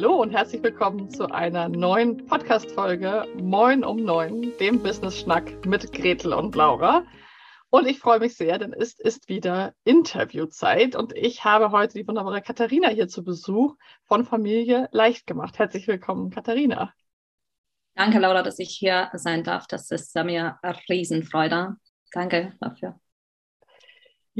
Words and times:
Hallo 0.00 0.22
und 0.22 0.30
herzlich 0.30 0.62
willkommen 0.62 1.10
zu 1.10 1.26
einer 1.26 1.68
neuen 1.68 2.24
Podcast-Folge 2.24 3.26
Moin 3.34 3.82
um 3.82 4.04
Neun, 4.04 4.52
dem 4.60 4.80
Business-Schnack 4.80 5.66
mit 5.66 5.92
Gretel 5.92 6.34
und 6.34 6.54
Laura. 6.54 7.04
Und 7.70 7.88
ich 7.88 7.98
freue 7.98 8.20
mich 8.20 8.36
sehr, 8.36 8.60
denn 8.60 8.72
es 8.72 8.96
ist 8.96 9.28
wieder 9.28 9.74
Interviewzeit 9.82 10.94
und 10.94 11.16
ich 11.16 11.42
habe 11.42 11.72
heute 11.72 11.98
die 11.98 12.06
wunderbare 12.06 12.40
Katharina 12.42 12.90
hier 12.90 13.08
zu 13.08 13.24
Besuch 13.24 13.74
von 14.04 14.24
Familie 14.24 14.88
Leicht 14.92 15.26
gemacht. 15.26 15.58
Herzlich 15.58 15.88
willkommen, 15.88 16.30
Katharina. 16.30 16.94
Danke, 17.96 18.20
Laura, 18.20 18.44
dass 18.44 18.60
ich 18.60 18.70
hier 18.70 19.10
sein 19.14 19.42
darf. 19.42 19.66
Das 19.66 19.90
ist 19.90 20.14
mir 20.14 20.60
eine 20.62 20.78
Riesenfreude. 20.88 21.74
Danke 22.12 22.52
dafür. 22.60 23.00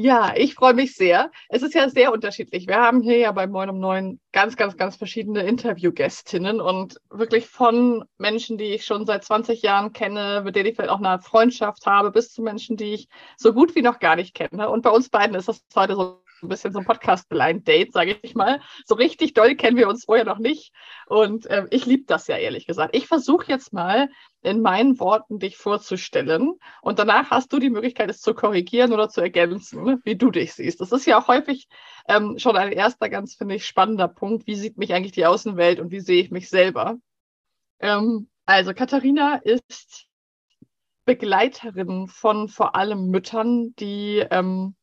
Ja, 0.01 0.33
ich 0.37 0.55
freue 0.55 0.75
mich 0.75 0.95
sehr. 0.95 1.33
Es 1.49 1.63
ist 1.63 1.75
ja 1.75 1.89
sehr 1.89 2.13
unterschiedlich. 2.13 2.69
Wir 2.69 2.77
haben 2.77 3.01
hier 3.01 3.19
ja 3.19 3.33
bei 3.33 3.49
Moin 3.49 3.69
um 3.69 3.81
Neun 3.81 4.21
ganz, 4.31 4.55
ganz, 4.55 4.77
ganz 4.77 4.95
verschiedene 4.95 5.43
Interviewgästinnen 5.43 6.61
und 6.61 7.01
wirklich 7.11 7.49
von 7.49 8.05
Menschen, 8.17 8.59
die 8.59 8.75
ich 8.75 8.85
schon 8.85 9.07
seit 9.07 9.25
20 9.25 9.61
Jahren 9.63 9.93
kenne, 9.93 10.43
mit 10.45 10.55
denen 10.55 10.67
ich 10.67 10.77
vielleicht 10.77 10.93
auch 10.93 11.03
eine 11.03 11.21
Freundschaft 11.21 11.85
habe, 11.87 12.13
bis 12.13 12.33
zu 12.33 12.43
Menschen, 12.43 12.77
die 12.77 12.95
ich 12.95 13.09
so 13.37 13.53
gut 13.53 13.75
wie 13.75 13.83
noch 13.83 13.99
gar 13.99 14.15
nicht 14.15 14.35
kenne. 14.35 14.69
Und 14.71 14.83
bei 14.83 14.91
uns 14.91 15.09
beiden 15.09 15.35
ist 15.35 15.49
das 15.49 15.65
heute 15.75 15.97
so 15.97 16.23
ein 16.43 16.49
bisschen 16.49 16.73
so 16.73 16.79
ein 16.79 16.85
Podcast-Blind-Date, 16.85 17.93
sage 17.93 18.19
ich 18.23 18.35
mal. 18.35 18.61
So 18.85 18.95
richtig 18.95 19.35
doll 19.35 19.55
kennen 19.57 19.77
wir 19.77 19.89
uns 19.89 20.05
vorher 20.05 20.25
noch 20.25 20.39
nicht. 20.39 20.73
Und 21.07 21.47
äh, 21.47 21.67
ich 21.71 21.87
liebe 21.87 22.05
das 22.07 22.27
ja 22.27 22.37
ehrlich 22.37 22.67
gesagt. 22.67 22.95
Ich 22.97 23.07
versuche 23.07 23.47
jetzt 23.49 23.73
mal 23.73 24.09
in 24.43 24.61
meinen 24.63 24.99
Worten 25.01 25.39
dich 25.39 25.57
vorzustellen. 25.57 26.55
Und 26.83 26.99
danach 26.99 27.31
hast 27.31 27.53
du 27.53 27.59
die 27.59 27.71
Möglichkeit, 27.71 28.11
es 28.11 28.21
zu 28.21 28.35
korrigieren 28.35 28.93
oder 28.93 29.09
zu 29.09 29.21
ergänzen, 29.21 30.01
wie 30.05 30.17
du 30.17 30.31
dich 30.31 30.55
siehst. 30.55 30.81
Das 30.81 30.93
ist 30.93 31.07
ja 31.07 31.21
auch 31.21 31.29
häufig 31.29 31.69
ähm, 32.09 32.39
schon 32.39 32.57
ein 32.57 32.73
erster 32.73 33.09
ganz, 33.09 33.35
finde 33.35 33.57
ich, 33.57 33.67
spannender 33.67 34.09
Punkt. 34.09 34.47
Wie 34.47 34.55
sieht 34.55 34.79
mich 34.79 34.95
eigentlich 34.95 35.13
die 35.13 35.27
Außenwelt 35.27 35.81
und 35.81 35.91
wie 35.91 36.01
sehe 36.01 36.23
ich 36.23 36.31
mich 36.31 36.49
selber? 36.49 36.99
Ähm, 37.81 38.29
also 38.47 38.73
Katharina 38.75 39.37
ist 39.37 40.07
Begleiterin 41.05 42.07
von 42.07 42.49
vor 42.49 42.75
allem 42.75 43.09
Müttern, 43.09 43.75
die 43.77 44.25
ähm, 44.31 44.75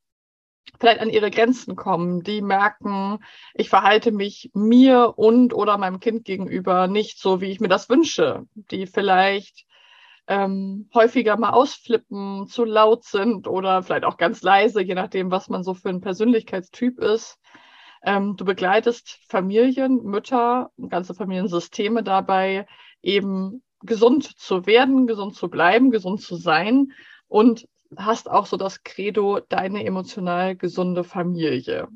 vielleicht 0.79 0.99
an 0.99 1.09
ihre 1.09 1.31
Grenzen 1.31 1.75
kommen, 1.75 2.21
die 2.21 2.41
merken, 2.41 3.19
ich 3.53 3.69
verhalte 3.69 4.11
mich 4.11 4.51
mir 4.53 5.13
und 5.17 5.53
oder 5.53 5.77
meinem 5.77 5.99
Kind 5.99 6.25
gegenüber 6.25 6.87
nicht 6.87 7.19
so, 7.19 7.41
wie 7.41 7.51
ich 7.51 7.59
mir 7.59 7.67
das 7.67 7.89
wünsche, 7.89 8.45
die 8.55 8.87
vielleicht 8.87 9.65
ähm, 10.27 10.89
häufiger 10.93 11.37
mal 11.37 11.51
ausflippen, 11.51 12.47
zu 12.47 12.65
laut 12.65 13.03
sind 13.03 13.47
oder 13.47 13.83
vielleicht 13.83 14.05
auch 14.05 14.17
ganz 14.17 14.41
leise, 14.41 14.81
je 14.81 14.95
nachdem, 14.95 15.31
was 15.31 15.49
man 15.49 15.63
so 15.63 15.73
für 15.73 15.89
ein 15.89 16.01
Persönlichkeitstyp 16.01 16.99
ist. 16.99 17.39
Ähm, 18.03 18.35
du 18.35 18.45
begleitest 18.45 19.19
Familien, 19.27 20.03
Mütter, 20.03 20.71
ganze 20.89 21.13
Familiensysteme 21.13 22.03
dabei, 22.03 22.67
eben 23.01 23.63
gesund 23.81 24.23
zu 24.37 24.65
werden, 24.65 25.07
gesund 25.07 25.35
zu 25.35 25.49
bleiben, 25.49 25.91
gesund 25.91 26.21
zu 26.21 26.35
sein 26.35 26.91
und 27.27 27.67
hast 27.97 28.29
auch 28.29 28.45
so 28.45 28.57
das 28.57 28.83
Credo, 28.83 29.39
deine 29.39 29.85
emotional 29.85 30.55
gesunde 30.55 31.03
Familie. 31.03 31.87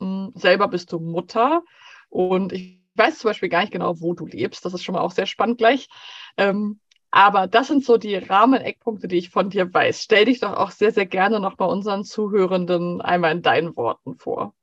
Hm, 0.00 0.32
selber 0.34 0.68
bist 0.68 0.92
du 0.92 0.98
Mutter 0.98 1.62
und 2.08 2.52
ich 2.52 2.80
weiß 2.94 3.18
zum 3.18 3.30
Beispiel 3.30 3.48
gar 3.48 3.60
nicht 3.60 3.72
genau, 3.72 4.00
wo 4.00 4.14
du 4.14 4.26
lebst. 4.26 4.64
Das 4.64 4.74
ist 4.74 4.84
schon 4.84 4.94
mal 4.94 5.02
auch 5.02 5.12
sehr 5.12 5.26
spannend 5.26 5.58
gleich. 5.58 5.88
Ähm, 6.36 6.80
aber 7.10 7.46
das 7.46 7.68
sind 7.68 7.84
so 7.84 7.96
die 7.96 8.16
Rahmeneckpunkte, 8.16 9.08
die 9.08 9.18
ich 9.18 9.30
von 9.30 9.50
dir 9.50 9.72
weiß. 9.72 10.02
Stell 10.02 10.24
dich 10.26 10.40
doch 10.40 10.52
auch 10.52 10.70
sehr, 10.72 10.92
sehr 10.92 11.06
gerne 11.06 11.40
noch 11.40 11.56
bei 11.56 11.64
unseren 11.64 12.04
Zuhörenden 12.04 13.00
einmal 13.00 13.32
in 13.32 13.42
deinen 13.42 13.76
Worten 13.76 14.16
vor. 14.16 14.54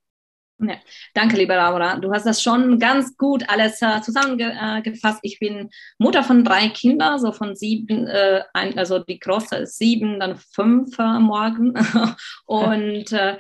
Ja, 0.64 0.76
danke, 1.16 1.38
liebe 1.38 1.56
Laura. 1.56 1.98
Du 1.98 2.14
hast 2.14 2.28
das 2.28 2.42
schon 2.42 2.78
ganz 2.78 3.18
gut 3.18 3.44
alles 3.50 3.82
äh, 3.82 4.00
zusammengefasst. 4.02 5.20
Ich 5.24 5.40
bin 5.40 5.72
Mutter 5.98 6.24
von 6.24 6.44
drei 6.44 6.70
Kindern, 6.70 7.20
so 7.20 7.32
von 7.32 7.56
sieben, 7.56 8.06
äh, 8.06 8.44
ein, 8.54 8.78
also 8.78 9.00
die 9.00 9.20
große 9.20 9.56
ist 9.56 9.80
sieben, 9.80 10.20
dann 10.20 10.38
fünf 10.38 11.00
äh, 11.00 11.20
morgen 11.20 11.74
und 12.46 13.12
äh, 13.12 13.38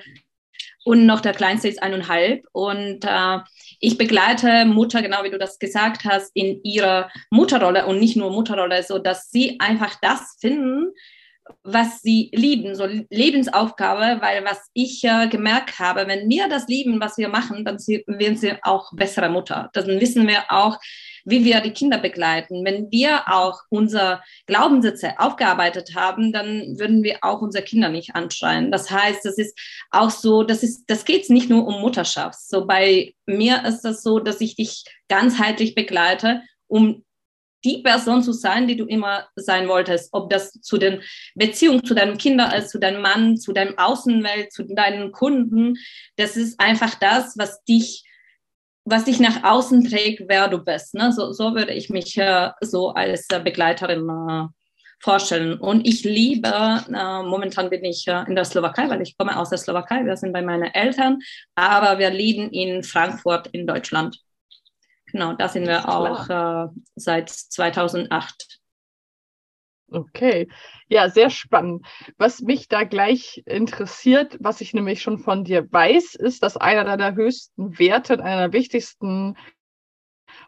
und 0.83 1.05
noch 1.05 1.21
der 1.21 1.33
kleinste 1.33 1.67
ist 1.67 1.83
eineinhalb. 1.83 2.43
Und 2.53 3.05
äh, 3.05 3.37
ich 3.79 3.99
begleite 3.99 4.65
Mutter, 4.65 5.03
genau 5.03 5.23
wie 5.23 5.29
du 5.29 5.37
das 5.37 5.59
gesagt 5.59 6.05
hast, 6.05 6.31
in 6.33 6.63
ihrer 6.63 7.11
Mutterrolle 7.29 7.85
und 7.85 7.99
nicht 7.99 8.17
nur 8.17 8.31
Mutterrolle, 8.31 8.81
so 8.81 8.97
dass 8.97 9.29
sie 9.29 9.59
einfach 9.59 9.95
das 10.01 10.37
finden, 10.41 10.91
was 11.63 12.01
sie 12.01 12.31
lieben, 12.33 12.75
so 12.75 12.85
Lebensaufgabe, 13.09 14.21
weil 14.21 14.43
was 14.43 14.69
ich 14.73 15.03
äh, 15.03 15.27
gemerkt 15.27 15.79
habe, 15.79 16.07
wenn 16.07 16.29
wir 16.29 16.47
das 16.47 16.67
lieben, 16.67 16.99
was 16.99 17.17
wir 17.17 17.29
machen, 17.29 17.65
dann 17.65 17.77
werden 17.77 18.37
sie 18.37 18.53
auch 18.63 18.91
bessere 18.93 19.29
Mutter. 19.29 19.69
Dann 19.73 19.99
wissen 19.99 20.27
wir 20.27 20.43
auch, 20.49 20.77
wie 21.25 21.45
wir 21.45 21.61
die 21.61 21.71
Kinder 21.71 21.97
begleiten. 21.97 22.65
Wenn 22.65 22.91
wir 22.91 23.27
auch 23.27 23.61
unsere 23.69 24.21
Glaubenssätze 24.47 25.19
aufgearbeitet 25.19 25.95
haben, 25.95 26.31
dann 26.31 26.79
würden 26.79 27.03
wir 27.03 27.19
auch 27.21 27.41
unsere 27.41 27.63
Kinder 27.63 27.89
nicht 27.89 28.15
anschreien. 28.15 28.71
Das 28.71 28.89
heißt, 28.89 29.23
das 29.23 29.37
ist 29.37 29.57
auch 29.91 30.09
so, 30.09 30.43
das 30.43 30.63
ist, 30.63 30.85
das 30.87 31.05
geht 31.05 31.29
nicht 31.29 31.49
nur 31.49 31.67
um 31.67 31.81
Mutterschaft. 31.81 32.39
So 32.39 32.65
bei 32.65 33.13
mir 33.25 33.63
ist 33.65 33.81
das 33.81 34.03
so, 34.03 34.19
dass 34.19 34.41
ich 34.41 34.55
dich 34.55 34.83
ganzheitlich 35.07 35.75
begleite, 35.75 36.41
um 36.67 37.03
die 37.63 37.81
Person 37.81 38.23
zu 38.23 38.33
sein, 38.33 38.67
die 38.67 38.75
du 38.75 38.85
immer 38.85 39.27
sein 39.35 39.67
wolltest. 39.67 40.09
Ob 40.13 40.29
das 40.29 40.51
zu 40.51 40.77
den 40.77 41.01
Beziehungen 41.35 41.83
zu 41.83 41.93
deinen 41.93 42.17
Kindern 42.17 42.51
ist, 42.53 42.69
zu 42.69 42.79
deinem 42.79 43.01
Mann, 43.01 43.37
zu 43.37 43.53
deinem 43.53 43.77
Außenwelt, 43.77 44.51
zu 44.51 44.63
deinen 44.63 45.11
Kunden. 45.11 45.77
Das 46.15 46.37
ist 46.37 46.59
einfach 46.59 46.95
das, 46.95 47.37
was 47.37 47.63
dich, 47.63 48.03
was 48.85 49.05
dich 49.05 49.19
nach 49.19 49.43
außen 49.43 49.87
trägt, 49.89 50.23
wer 50.27 50.47
du 50.47 50.63
bist. 50.63 50.95
Ne? 50.95 51.11
So, 51.11 51.31
so 51.31 51.55
würde 51.55 51.73
ich 51.73 51.89
mich 51.89 52.17
äh, 52.17 52.49
so 52.61 52.89
als 52.89 53.27
äh, 53.29 53.39
Begleiterin 53.39 54.09
äh, 54.09 54.47
vorstellen. 55.01 55.59
Und 55.59 55.87
ich 55.87 56.03
liebe, 56.03 56.47
äh, 56.47 57.23
momentan 57.23 57.69
bin 57.69 57.83
ich 57.83 58.07
äh, 58.07 58.23
in 58.27 58.35
der 58.35 58.45
Slowakei, 58.45 58.89
weil 58.89 59.01
ich 59.01 59.17
komme 59.17 59.37
aus 59.37 59.49
der 59.49 59.57
Slowakei. 59.57 60.05
Wir 60.05 60.17
sind 60.17 60.33
bei 60.33 60.41
meinen 60.41 60.73
Eltern, 60.73 61.19
aber 61.55 61.99
wir 61.99 62.09
leben 62.11 62.49
in 62.51 62.83
Frankfurt 62.83 63.47
in 63.47 63.67
Deutschland. 63.67 64.17
Genau, 65.11 65.33
da 65.33 65.47
sind 65.47 65.67
wir 65.67 65.89
auch 65.89 66.29
äh, 66.29 66.67
seit 66.95 67.29
2008. 67.29 68.61
Okay, 69.93 70.47
ja, 70.87 71.09
sehr 71.09 71.29
spannend. 71.29 71.85
Was 72.17 72.39
mich 72.39 72.69
da 72.69 72.85
gleich 72.85 73.43
interessiert, 73.45 74.37
was 74.39 74.61
ich 74.61 74.73
nämlich 74.73 75.01
schon 75.01 75.19
von 75.19 75.43
dir 75.43 75.69
weiß, 75.69 76.15
ist, 76.15 76.43
dass 76.43 76.55
einer 76.55 76.85
deiner 76.85 77.13
höchsten 77.13 77.77
Werte, 77.77 78.13
einer 78.13 78.47
der 78.47 78.53
wichtigsten 78.53 79.35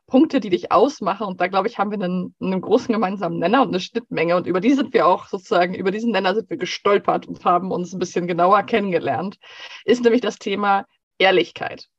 Punkte, 0.08 0.40
die 0.40 0.50
dich 0.50 0.72
ausmachen, 0.72 1.28
und 1.28 1.42
da 1.42 1.48
glaube 1.48 1.68
ich, 1.68 1.78
haben 1.78 1.92
wir 1.92 2.02
einen, 2.02 2.34
einen 2.40 2.62
großen 2.62 2.94
gemeinsamen 2.94 3.38
Nenner 3.38 3.64
und 3.64 3.70
eine 3.70 3.82
Schnittmenge, 3.82 4.38
und 4.38 4.48
über 4.48 4.62
die 4.62 4.74
sind 4.74 4.94
wir 4.94 5.08
auch 5.08 5.28
sozusagen, 5.28 5.76
über 5.76 5.92
diesen 5.92 6.12
Nenner 6.12 6.36
sind 6.36 6.50
wir 6.50 6.58
gestolpert 6.58 7.28
und 7.28 7.44
haben 7.44 7.70
uns 7.72 7.94
ein 7.94 8.00
bisschen 8.00 8.28
genauer 8.28 8.64
kennengelernt, 8.64 9.38
ist 9.84 10.04
nämlich 10.04 10.22
das 10.22 10.40
Thema 10.40 10.86
Ehrlichkeit. 11.18 11.90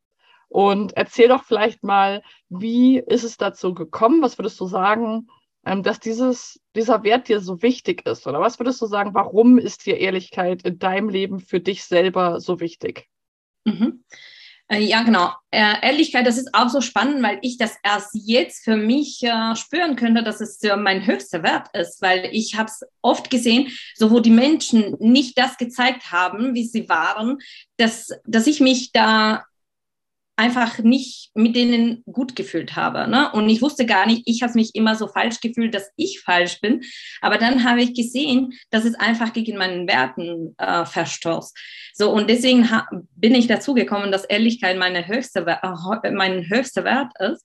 Und 0.49 0.95
erzähl 0.95 1.27
doch 1.27 1.43
vielleicht 1.43 1.83
mal, 1.83 2.21
wie 2.49 2.99
ist 2.99 3.23
es 3.23 3.37
dazu 3.37 3.73
gekommen? 3.73 4.21
Was 4.21 4.37
würdest 4.37 4.59
du 4.59 4.67
sagen, 4.67 5.27
ähm, 5.65 5.83
dass 5.83 5.99
dieses, 5.99 6.59
dieser 6.75 7.03
Wert 7.03 7.27
dir 7.27 7.39
so 7.39 7.61
wichtig 7.61 8.05
ist? 8.05 8.27
Oder 8.27 8.39
was 8.39 8.59
würdest 8.59 8.81
du 8.81 8.85
sagen, 8.85 9.13
warum 9.13 9.57
ist 9.57 9.85
dir 9.85 9.97
Ehrlichkeit 9.97 10.61
in 10.63 10.79
deinem 10.79 11.09
Leben 11.09 11.39
für 11.39 11.59
dich 11.59 11.83
selber 11.83 12.39
so 12.39 12.59
wichtig? 12.59 13.07
Mhm. 13.65 14.03
Äh, 14.67 14.79
ja, 14.79 15.03
genau. 15.03 15.31
Äh, 15.51 15.75
Ehrlichkeit, 15.83 16.25
das 16.25 16.37
ist 16.37 16.49
auch 16.53 16.69
so 16.69 16.81
spannend, 16.81 17.21
weil 17.21 17.37
ich 17.43 17.57
das 17.57 17.75
erst 17.83 18.09
jetzt 18.13 18.63
für 18.63 18.77
mich 18.77 19.21
äh, 19.21 19.55
spüren 19.55 19.95
könnte, 19.95 20.23
dass 20.23 20.41
es 20.41 20.61
äh, 20.63 20.75
mein 20.75 21.05
höchster 21.05 21.43
Wert 21.43 21.67
ist, 21.73 22.01
weil 22.01 22.29
ich 22.31 22.55
habe 22.55 22.69
es 22.69 22.81
oft 23.01 23.29
gesehen, 23.29 23.69
so 23.93 24.09
wo 24.09 24.19
die 24.19 24.31
Menschen 24.31 24.95
nicht 24.99 25.37
das 25.37 25.57
gezeigt 25.57 26.11
haben, 26.11 26.55
wie 26.55 26.65
sie 26.65 26.89
waren, 26.89 27.37
dass, 27.77 28.09
dass 28.25 28.47
ich 28.47 28.59
mich 28.59 28.91
da 28.91 29.45
einfach 30.37 30.79
nicht 30.79 31.31
mit 31.33 31.55
denen 31.55 32.03
gut 32.11 32.35
gefühlt 32.35 32.75
habe. 32.75 33.07
Ne? 33.09 33.31
Und 33.31 33.49
ich 33.49 33.61
wusste 33.61 33.85
gar 33.85 34.05
nicht, 34.05 34.23
ich 34.25 34.43
habe 34.43 34.53
mich 34.55 34.75
immer 34.75 34.95
so 34.95 35.07
falsch 35.07 35.39
gefühlt, 35.39 35.73
dass 35.73 35.91
ich 35.95 36.21
falsch 36.21 36.59
bin. 36.61 36.81
Aber 37.21 37.37
dann 37.37 37.63
habe 37.63 37.81
ich 37.81 37.93
gesehen, 37.93 38.53
dass 38.69 38.85
es 38.85 38.95
einfach 38.95 39.33
gegen 39.33 39.57
meinen 39.57 39.87
Werten 39.87 40.55
äh, 40.57 40.85
verstoßt. 40.85 41.57
So, 41.93 42.11
und 42.11 42.29
deswegen 42.29 42.69
bin 43.15 43.33
ich 43.35 43.47
dazu 43.47 43.73
gekommen, 43.73 44.11
dass 44.11 44.25
Ehrlichkeit 44.25 44.77
meine 44.77 45.07
höchste, 45.07 45.45
äh, 45.45 46.11
mein 46.11 46.49
höchster 46.49 46.83
Wert 46.83 47.13
ist. 47.19 47.43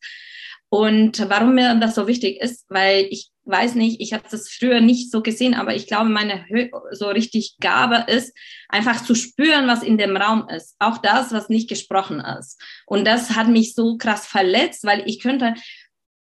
Und 0.70 1.28
warum 1.28 1.56
mir 1.56 1.74
das 1.74 1.96
so 1.96 2.06
wichtig 2.06 2.40
ist, 2.40 2.64
weil 2.68 3.06
ich 3.10 3.30
weiß 3.44 3.74
nicht, 3.74 4.00
ich 4.00 4.12
habe 4.12 4.22
das 4.30 4.48
früher 4.48 4.80
nicht 4.80 5.10
so 5.10 5.20
gesehen, 5.20 5.54
aber 5.54 5.74
ich 5.74 5.88
glaube, 5.88 6.08
meine 6.08 6.46
so 6.92 7.08
richtig 7.08 7.56
Gabe 7.60 8.04
ist, 8.06 8.32
einfach 8.68 9.04
zu 9.04 9.16
spüren, 9.16 9.66
was 9.66 9.82
in 9.82 9.98
dem 9.98 10.16
Raum 10.16 10.48
ist. 10.48 10.76
Auch 10.78 10.98
das, 10.98 11.32
was 11.32 11.48
nicht 11.48 11.68
gesprochen 11.68 12.20
ist. 12.20 12.60
Und 12.86 13.04
das 13.04 13.30
hat 13.30 13.48
mich 13.48 13.74
so 13.74 13.96
krass 13.96 14.28
verletzt, 14.28 14.84
weil 14.84 15.02
ich 15.06 15.20
könnte 15.20 15.54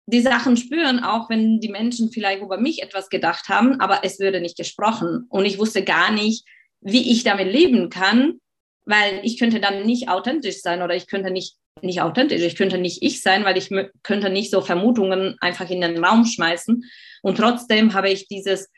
die 0.06 0.22
Sachen 0.22 0.56
spüren, 0.56 1.04
auch 1.04 1.30
wenn 1.30 1.60
die 1.60 1.68
Menschen 1.68 2.10
vielleicht 2.12 2.42
über 2.42 2.58
mich 2.58 2.82
etwas 2.82 3.10
gedacht 3.10 3.50
haben, 3.50 3.82
aber 3.82 4.06
es 4.06 4.20
würde 4.20 4.40
nicht 4.40 4.56
gesprochen. 4.56 5.26
Und 5.28 5.44
ich 5.44 5.60
wusste 5.60 5.84
gar 5.84 6.12
nicht, 6.12 6.46
wie 6.80 7.12
ich 7.12 7.26
damit 7.26 7.52
leben 7.52 7.90
kann, 7.90 8.40
weil 8.86 9.20
ich 9.24 9.38
könnte 9.38 9.60
dann 9.60 9.86
nicht 9.86 10.08
authentisch 10.08 10.62
sein 10.62 10.82
oder 10.82 10.96
ich 10.96 11.08
könnte 11.08 11.32
nicht 11.32 11.58
nicht 11.84 12.02
authentisch. 12.02 12.42
Ich 12.42 12.56
könnte 12.56 12.78
nicht 12.78 13.04
ich 13.04 13.22
sein, 13.22 13.46
weil 13.46 13.58
ich 13.58 13.70
könnte 14.04 14.30
nicht 14.30 14.52
so 14.52 14.62
Vermutungen 14.62 15.36
einfach 15.40 15.70
in 15.70 15.82
den 15.82 16.04
Raum 16.04 16.26
schmeißen. 16.26 16.84
Und 17.22 17.38
trotzdem 17.38 17.94
habe 17.94 18.10
ich 18.10 18.28
dieses, 18.28 18.70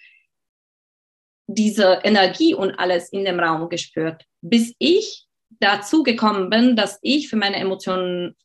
diese 1.47 1.99
Energie 2.03 2.53
und 2.53 2.75
alles 2.75 3.09
in 3.09 3.25
dem 3.25 3.39
Raum 3.39 3.69
gespürt, 3.69 4.23
bis 4.41 4.73
ich 4.79 5.25
dazu 5.59 6.03
gekommen 6.03 6.49
bin, 6.49 6.75
dass 6.75 6.99
ich 7.01 7.29
für 7.29 7.35
meine 7.35 7.57
Emotionen 7.57 8.35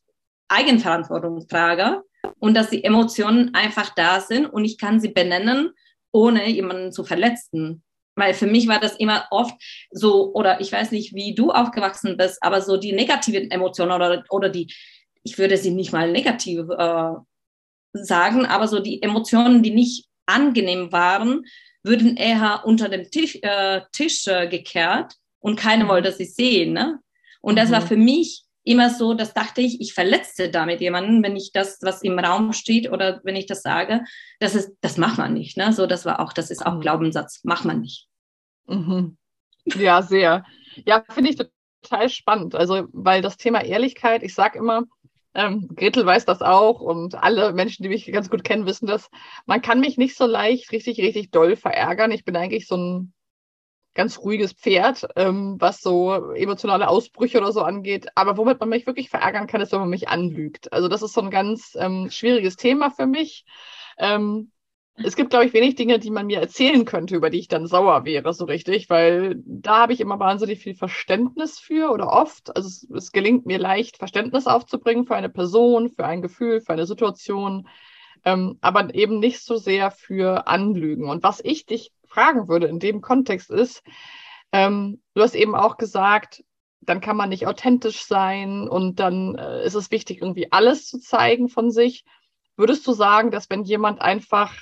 Eigenverantwortung 0.47 1.47
trage 1.47 2.01
und 2.39 2.55
dass 2.55 2.69
die 2.69 2.83
Emotionen 2.83 3.53
einfach 3.53 3.93
da 3.95 4.19
sind 4.19 4.45
und 4.45 4.65
ich 4.65 4.77
kann 4.77 4.99
sie 4.99 5.09
benennen, 5.09 5.71
ohne 6.11 6.47
jemanden 6.49 6.91
zu 6.91 7.03
verletzen. 7.03 7.83
Weil 8.15 8.33
für 8.33 8.47
mich 8.47 8.67
war 8.67 8.79
das 8.79 8.95
immer 8.95 9.27
oft 9.31 9.55
so, 9.91 10.33
oder 10.33 10.61
ich 10.61 10.71
weiß 10.71 10.91
nicht, 10.91 11.13
wie 11.13 11.35
du 11.35 11.51
aufgewachsen 11.51 12.17
bist, 12.17 12.41
aber 12.41 12.61
so 12.61 12.77
die 12.77 12.93
negativen 12.93 13.51
Emotionen 13.51 13.91
oder, 13.91 14.23
oder 14.29 14.49
die, 14.49 14.73
ich 15.23 15.37
würde 15.37 15.57
sie 15.57 15.71
nicht 15.71 15.91
mal 15.91 16.11
negativ 16.11 16.65
äh, 16.69 17.13
sagen, 17.93 18.45
aber 18.45 18.67
so 18.67 18.79
die 18.79 19.01
Emotionen, 19.01 19.63
die 19.63 19.71
nicht 19.71 20.05
angenehm 20.25 20.91
waren, 20.91 21.43
würden 21.83 22.17
eher 22.17 22.63
unter 22.65 22.89
dem 22.89 23.09
Tisch, 23.11 23.37
äh, 23.41 23.81
Tisch 23.91 24.27
äh, 24.27 24.47
gekehrt 24.47 25.13
und 25.39 25.59
keiner 25.59 25.85
mhm. 25.85 25.89
wollte 25.89 26.11
sie 26.11 26.25
sehen. 26.25 26.73
Ne? 26.73 26.99
Und 27.41 27.57
das 27.57 27.69
mhm. 27.69 27.73
war 27.73 27.81
für 27.81 27.97
mich 27.97 28.44
immer 28.65 28.89
so, 28.89 29.13
das 29.13 29.33
dachte 29.33 29.61
ich, 29.61 29.79
ich 29.79 29.93
verletze 29.93 30.49
damit 30.49 30.81
jemanden, 30.81 31.23
wenn 31.23 31.35
ich 31.35 31.51
das, 31.53 31.79
was 31.81 32.01
im 32.01 32.19
Raum 32.19 32.51
steht 32.51 32.91
oder 32.91 33.21
wenn 33.23 33.35
ich 33.35 33.45
das 33.45 33.61
sage, 33.61 34.03
das 34.39 34.55
ist, 34.55 34.71
das 34.81 34.97
macht 34.97 35.17
man 35.17 35.33
nicht. 35.33 35.55
Ne? 35.55 35.71
So, 35.71 35.85
das 35.85 36.05
war 36.05 36.19
auch, 36.19 36.33
das 36.33 36.49
ist 36.49 36.65
auch 36.65 36.75
mhm. 36.75 36.81
Glaubenssatz, 36.81 37.43
macht 37.43 37.63
man 37.63 37.79
nicht. 37.79 38.07
Mhm. 38.67 39.17
Ja, 39.65 40.01
sehr. 40.01 40.43
Ja, 40.85 41.03
finde 41.09 41.29
ich 41.29 41.37
total 41.37 42.09
spannend. 42.09 42.55
Also, 42.55 42.87
weil 42.91 43.21
das 43.21 43.37
Thema 43.37 43.63
Ehrlichkeit, 43.63 44.23
ich 44.23 44.33
sage 44.33 44.57
immer, 44.57 44.83
ähm, 45.35 45.67
Gretel 45.75 46.05
weiß 46.05 46.25
das 46.25 46.41
auch 46.41 46.79
und 46.81 47.15
alle 47.15 47.53
Menschen, 47.53 47.83
die 47.83 47.89
mich 47.89 48.11
ganz 48.11 48.29
gut 48.29 48.43
kennen, 48.43 48.65
wissen 48.65 48.87
das. 48.87 49.09
Man 49.45 49.61
kann 49.61 49.79
mich 49.79 49.97
nicht 49.97 50.17
so 50.17 50.25
leicht 50.25 50.71
richtig, 50.71 50.97
richtig 50.99 51.29
doll 51.29 51.55
verärgern. 51.55 52.11
Ich 52.11 52.25
bin 52.25 52.35
eigentlich 52.35 52.67
so 52.67 52.77
ein 52.77 53.13
ganz 53.95 54.19
ruhiges 54.19 54.53
Pferd, 54.53 55.07
ähm, 55.15 55.55
was 55.59 55.81
so 55.81 56.33
emotionale 56.33 56.87
Ausbrüche 56.87 57.39
oder 57.39 57.51
so 57.51 57.61
angeht. 57.61 58.09
Aber 58.15 58.37
womit 58.37 58.59
man 58.59 58.69
mich 58.69 58.85
wirklich 58.85 59.09
verärgern 59.09 59.47
kann, 59.47 59.61
ist, 59.61 59.71
wenn 59.71 59.79
man 59.79 59.89
mich 59.89 60.09
anlügt. 60.09 60.71
Also 60.71 60.87
das 60.87 61.01
ist 61.01 61.13
so 61.13 61.21
ein 61.21 61.31
ganz 61.31 61.75
ähm, 61.79 62.09
schwieriges 62.11 62.57
Thema 62.57 62.91
für 62.91 63.07
mich. 63.07 63.45
Ähm, 63.97 64.51
es 64.97 65.15
gibt, 65.17 65.29
glaube 65.29 65.45
ich, 65.45 65.53
wenig 65.53 65.75
Dinge, 65.75 65.99
die 65.99 66.09
man 66.09 66.27
mir 66.27 66.39
erzählen 66.39 66.85
könnte, 66.85 67.15
über 67.15 67.29
die 67.29 67.39
ich 67.39 67.49
dann 67.49 67.67
sauer 67.67 68.05
wäre, 68.05 68.33
so 68.33 68.45
richtig, 68.45 68.89
weil 68.89 69.35
da 69.45 69.79
habe 69.79 69.93
ich 69.93 69.99
immer 69.99 70.19
wahnsinnig 70.19 70.59
viel 70.59 70.73
Verständnis 70.73 71.59
für 71.59 71.91
oder 71.91 72.11
oft. 72.11 72.55
Also 72.55 72.67
es, 72.67 72.87
es 72.89 73.11
gelingt 73.11 73.45
mir 73.45 73.59
leicht, 73.59 73.97
Verständnis 73.97 74.47
aufzubringen 74.47 75.05
für 75.05 75.15
eine 75.15 75.29
Person, 75.29 75.89
für 75.89 76.05
ein 76.05 76.21
Gefühl, 76.21 76.61
für 76.61 76.71
eine 76.71 76.85
Situation, 76.85 77.67
ähm, 78.25 78.57
aber 78.61 78.93
eben 78.93 79.19
nicht 79.19 79.41
so 79.41 79.55
sehr 79.57 79.91
für 79.91 80.47
Anlügen. 80.47 81.09
Und 81.09 81.23
was 81.23 81.39
ich 81.43 81.65
dich 81.65 81.91
fragen 82.07 82.47
würde 82.47 82.67
in 82.67 82.79
dem 82.79 83.01
Kontext 83.01 83.49
ist, 83.51 83.83
ähm, 84.51 85.01
du 85.13 85.21
hast 85.21 85.35
eben 85.35 85.55
auch 85.55 85.77
gesagt, 85.77 86.43
dann 86.81 87.01
kann 87.01 87.17
man 87.17 87.29
nicht 87.29 87.47
authentisch 87.47 88.05
sein 88.05 88.67
und 88.67 88.99
dann 88.99 89.35
äh, 89.35 89.65
ist 89.65 89.75
es 89.75 89.91
wichtig, 89.91 90.21
irgendwie 90.21 90.51
alles 90.51 90.87
zu 90.87 90.99
zeigen 90.99 91.49
von 91.49 91.71
sich. 91.71 92.03
Würdest 92.57 92.85
du 92.87 92.93
sagen, 92.93 93.31
dass 93.31 93.49
wenn 93.49 93.63
jemand 93.63 94.01
einfach, 94.01 94.53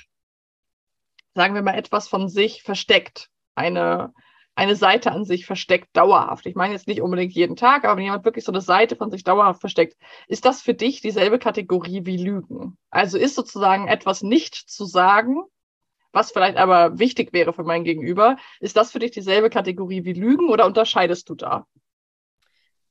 sagen 1.34 1.54
wir 1.54 1.62
mal, 1.62 1.76
etwas 1.76 2.08
von 2.08 2.28
sich 2.28 2.62
versteckt, 2.62 3.30
eine, 3.54 4.12
eine 4.54 4.76
Seite 4.76 5.10
an 5.10 5.24
sich 5.24 5.46
versteckt, 5.46 5.88
dauerhaft. 5.96 6.46
Ich 6.46 6.54
meine 6.54 6.74
jetzt 6.74 6.86
nicht 6.86 7.02
unbedingt 7.02 7.32
jeden 7.32 7.56
Tag, 7.56 7.84
aber 7.84 7.96
wenn 7.96 8.04
jemand 8.04 8.24
wirklich 8.24 8.44
so 8.44 8.52
eine 8.52 8.60
Seite 8.60 8.96
von 8.96 9.10
sich 9.10 9.24
dauerhaft 9.24 9.60
versteckt, 9.60 9.96
ist 10.28 10.44
das 10.44 10.62
für 10.62 10.74
dich 10.74 11.00
dieselbe 11.00 11.38
Kategorie 11.38 12.02
wie 12.04 12.16
Lügen? 12.16 12.78
Also 12.90 13.18
ist 13.18 13.34
sozusagen 13.34 13.88
etwas 13.88 14.22
nicht 14.22 14.54
zu 14.54 14.84
sagen, 14.84 15.42
was 16.12 16.30
vielleicht 16.30 16.56
aber 16.56 16.98
wichtig 16.98 17.32
wäre 17.32 17.52
für 17.52 17.64
mein 17.64 17.82
Gegenüber. 17.82 18.36
Ist 18.60 18.76
das 18.76 18.92
für 18.92 19.00
dich 19.00 19.10
dieselbe 19.10 19.50
Kategorie 19.50 20.04
wie 20.04 20.12
Lügen 20.12 20.48
oder 20.48 20.66
unterscheidest 20.66 21.28
du 21.28 21.34
da? 21.34 21.66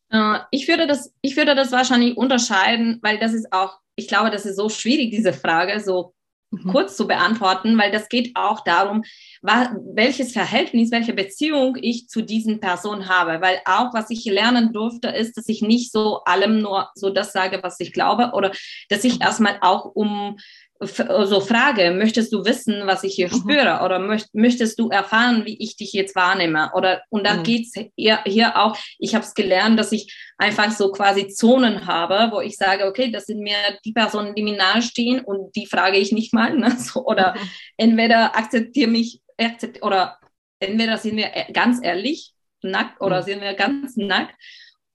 Äh, 0.10 0.40
ich 0.52 0.68
würde 0.68 0.86
das, 0.86 1.14
ich 1.22 1.38
würde 1.38 1.56
das 1.56 1.72
wahrscheinlich 1.72 2.18
unterscheiden, 2.18 3.00
weil 3.02 3.18
das 3.20 3.34
ist 3.34 3.54
auch, 3.54 3.80
ich 3.96 4.10
glaube, 4.10 4.30
das 4.30 4.46
ist 4.46 4.58
so 4.58 4.68
schwierig, 4.68 5.12
diese 5.12 5.32
Frage 5.32 5.80
so 5.80 6.14
mhm. 6.54 6.72
kurz 6.72 6.96
zu 6.96 7.08
beantworten, 7.08 7.78
weil 7.78 7.92
das 7.92 8.10
geht 8.10 8.32
auch 8.36 8.62
darum, 8.62 9.04
welches 9.42 10.32
Verhältnis, 10.32 10.92
welche 10.92 11.14
Beziehung 11.14 11.78
ich 11.82 12.08
zu 12.08 12.22
diesen 12.22 12.60
Personen 12.60 13.10
habe. 13.10 13.42
Weil 13.42 13.60
auch, 13.66 13.94
was 13.94 14.10
ich 14.10 14.26
lernen 14.26 14.72
durfte, 14.74 15.10
ist, 15.10 15.38
dass 15.38 15.50
ich 15.50 15.62
nicht 15.62 15.92
so 15.92 16.24
allem 16.24 16.62
nur 16.62 16.90
so 16.96 17.10
das 17.10 17.34
sage, 17.34 17.60
was 17.62 17.80
ich 17.80 17.94
glaube, 17.94 18.32
oder 18.34 18.52
dass 18.90 19.04
ich 19.04 19.16
mhm. 19.16 19.22
erstmal 19.22 19.58
auch 19.62 19.86
um 19.86 20.38
so 20.86 21.42
frage, 21.42 21.92
möchtest 21.92 22.34
du 22.34 22.46
wissen, 22.46 22.86
was 22.86 23.04
ich 23.04 23.16
hier 23.16 23.28
mhm. 23.28 23.38
spüre 23.38 23.82
oder 23.84 24.00
möchtest 24.34 24.80
du 24.80 24.90
erfahren, 24.90 25.46
wie 25.46 25.58
ich 25.60 25.76
dich 25.76 25.94
jetzt 25.94 26.16
wahrnehme? 26.16 26.72
Oder 26.74 27.02
und 27.10 27.26
dann 27.26 27.40
mhm. 27.40 27.44
geht 27.44 27.68
es 27.68 27.86
hier, 27.96 28.20
hier 28.26 28.58
auch, 28.58 28.78
ich 29.00 29.16
habe 29.16 29.26
es 29.26 29.34
gelernt, 29.34 29.80
dass 29.80 29.92
ich 29.92 30.14
einfach 30.38 30.72
so 30.72 30.92
quasi 30.92 31.28
Zonen 31.28 31.86
habe, 31.88 32.34
wo 32.34 32.42
ich 32.42 32.58
sage, 32.58 32.86
okay, 32.86 33.12
das 33.12 33.26
sind 33.26 33.40
mir 33.40 33.58
die 33.86 33.94
Personen, 33.94 34.36
die 34.36 34.44
mir 34.44 34.58
nahestehen 34.58 35.22
und 35.22 35.56
die 35.56 35.66
frage 35.66 35.98
ich 35.98 36.12
nicht 36.12 36.34
mal. 36.34 36.56
Ne? 36.58 36.76
So, 36.78 37.06
oder 37.06 37.34
mhm. 37.34 37.50
entweder 37.78 38.36
akzeptiere 38.36 38.90
mich 38.90 39.22
akzept, 39.38 39.82
oder 39.84 40.20
entweder 40.60 40.98
sind 40.98 41.18
wir 41.18 41.28
e-, 41.36 41.52
ganz 41.52 41.80
ehrlich, 41.82 42.34
nackt 42.62 43.02
oder 43.02 43.22
mhm. 43.22 43.26
sind 43.26 43.42
wir 43.42 43.54
ganz 43.54 43.98
nackt 43.98 44.36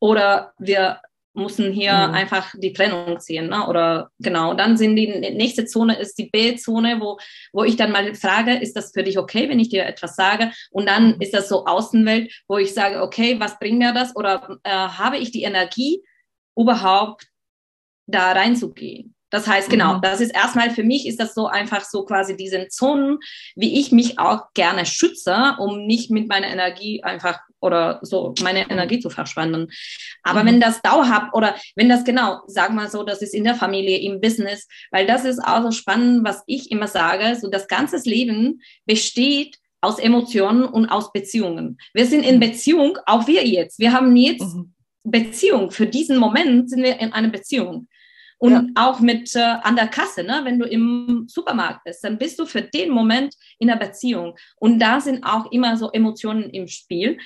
oder 0.01 0.53
wir 0.59 1.01
müssen 1.39 1.73
hier 1.73 1.93
mhm. 1.93 2.15
einfach 2.15 2.55
die 2.57 2.73
Trennung 2.73 3.19
ziehen. 3.21 3.49
Ne? 3.49 3.67
Oder 3.67 4.11
genau, 4.19 4.55
dann 4.55 4.77
sind 4.77 4.97
die 4.97 5.07
nächste 5.07 5.65
Zone 5.65 5.99
ist 5.99 6.19
die 6.19 6.29
B-Zone, 6.31 7.01
wo, 7.01 7.19
wo 7.53 7.65
ich 7.65 7.77
dann 7.77 7.93
mal 7.93 8.15
frage, 8.15 8.55
ist 8.55 8.77
das 8.77 8.93
für 8.93 9.03
dich 9.03 9.19
okay, 9.19 9.49
wenn 9.49 9.61
ich 9.61 9.69
dir 9.69 9.87
etwas 9.87 10.17
sage? 10.17 10.53
Und 10.71 10.87
dann 10.89 11.15
mhm. 11.15 11.21
ist 11.21 11.35
das 11.35 11.49
so 11.49 11.67
Außenwelt, 11.67 12.33
wo 12.49 12.59
ich 12.59 12.75
sage, 12.75 13.03
okay, 13.03 13.39
was 13.41 13.59
bringt 13.59 13.79
mir 13.79 13.93
das? 13.93 14.15
Oder 14.17 14.59
äh, 14.65 14.71
habe 14.71 15.19
ich 15.19 15.31
die 15.31 15.43
Energie, 15.43 16.03
überhaupt 16.57 17.29
da 18.07 18.33
reinzugehen? 18.33 19.15
Das 19.31 19.47
heißt, 19.47 19.69
genau, 19.69 19.95
mhm. 19.95 20.01
das 20.03 20.21
ist 20.21 20.35
erstmal 20.35 20.71
für 20.71 20.85
mich 20.85 21.07
ist 21.07 21.21
das 21.21 21.35
so 21.35 21.47
einfach 21.47 21.85
so 21.85 22.05
quasi 22.05 22.37
diesen 22.37 22.71
Zonen, 22.71 23.19
wie 23.57 23.79
ich 23.79 23.93
mich 23.93 24.19
auch 24.19 24.53
gerne 24.55 24.87
schütze, 24.87 25.55
um 25.59 25.87
nicht 25.87 26.11
mit 26.11 26.29
meiner 26.29 26.49
Energie 26.49 27.03
einfach 27.03 27.39
oder 27.61 27.99
so 28.03 28.35
meine 28.43 28.71
Energie 28.71 29.01
zu 29.01 29.11
verschwenden. 29.11 29.69
Aber 30.23 30.43
mhm. 30.43 30.47
wenn 30.47 30.61
das 30.61 30.81
dauerhaft 30.81 31.35
oder 31.35 31.57
wenn 31.77 31.89
das 31.89 32.05
genau, 32.05 32.41
sag 32.47 32.73
mal 32.73 32.89
so, 32.89 33.03
das 33.03 33.21
ist 33.21 33.35
in 33.35 33.45
der 33.45 33.55
Familie, 33.55 33.99
im 33.99 34.21
Business, 34.21 34.67
weil 34.91 35.07
das 35.07 35.25
ist 35.25 35.41
auch 35.41 35.63
so 35.63 35.71
spannend, 35.73 36.25
was 36.25 36.43
ich 36.47 36.71
immer 36.71 36.87
sage, 36.87 37.37
so 37.39 37.49
das 37.51 37.69
ganze 37.69 37.99
Leben 38.09 38.63
besteht 38.87 39.59
aus 39.81 39.99
Emotionen 39.99 40.65
und 40.65 40.89
aus 40.89 41.13
Beziehungen. 41.13 41.79
Wir 41.95 42.07
sind 42.07 42.25
in 42.25 42.37
mhm. 42.37 42.41
Beziehung, 42.41 42.99
auch 43.07 43.27
wir 43.27 43.47
jetzt. 43.47 43.79
Wir 43.79 43.93
haben 43.93 44.15
jetzt 44.17 44.55
mhm. 44.55 44.75
Beziehung. 45.05 45.71
Für 45.71 45.87
diesen 45.87 46.17
Moment 46.17 46.71
sind 46.71 46.83
wir 46.83 46.99
in 46.99 47.13
einer 47.13 47.29
Beziehung. 47.29 47.89
Und 48.39 48.53
ja. 48.53 48.63
auch 48.77 49.01
mit 49.01 49.35
äh, 49.35 49.41
an 49.41 49.75
der 49.75 49.89
Kasse, 49.89 50.23
ne? 50.23 50.41
wenn 50.45 50.59
du 50.59 50.67
im 50.67 51.27
Supermarkt 51.29 51.85
bist, 51.85 52.05
dann 52.05 52.19
bist 52.19 52.39
du 52.39 52.47
für 52.47 52.63
den 52.63 52.91
Moment 52.91 53.35
in 53.59 53.69
der 53.69 53.77
Beziehung. 53.77 54.37
Und 54.57 54.79
da 54.79 55.01
sind 55.01 55.25
auch 55.25 55.51
immer 55.51 55.77
so 55.77 55.91
Emotionen 55.91 56.51
im 56.51 56.69
Spiel. 56.69 57.19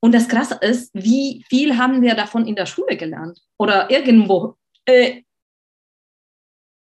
Und 0.00 0.14
das 0.14 0.28
Krasse 0.28 0.58
ist, 0.60 0.90
wie 0.92 1.44
viel 1.48 1.78
haben 1.78 2.02
wir 2.02 2.14
davon 2.14 2.46
in 2.46 2.56
der 2.56 2.66
Schule 2.66 2.96
gelernt? 2.96 3.40
Oder 3.56 3.90
irgendwo? 3.90 4.56
Äh, 4.84 5.22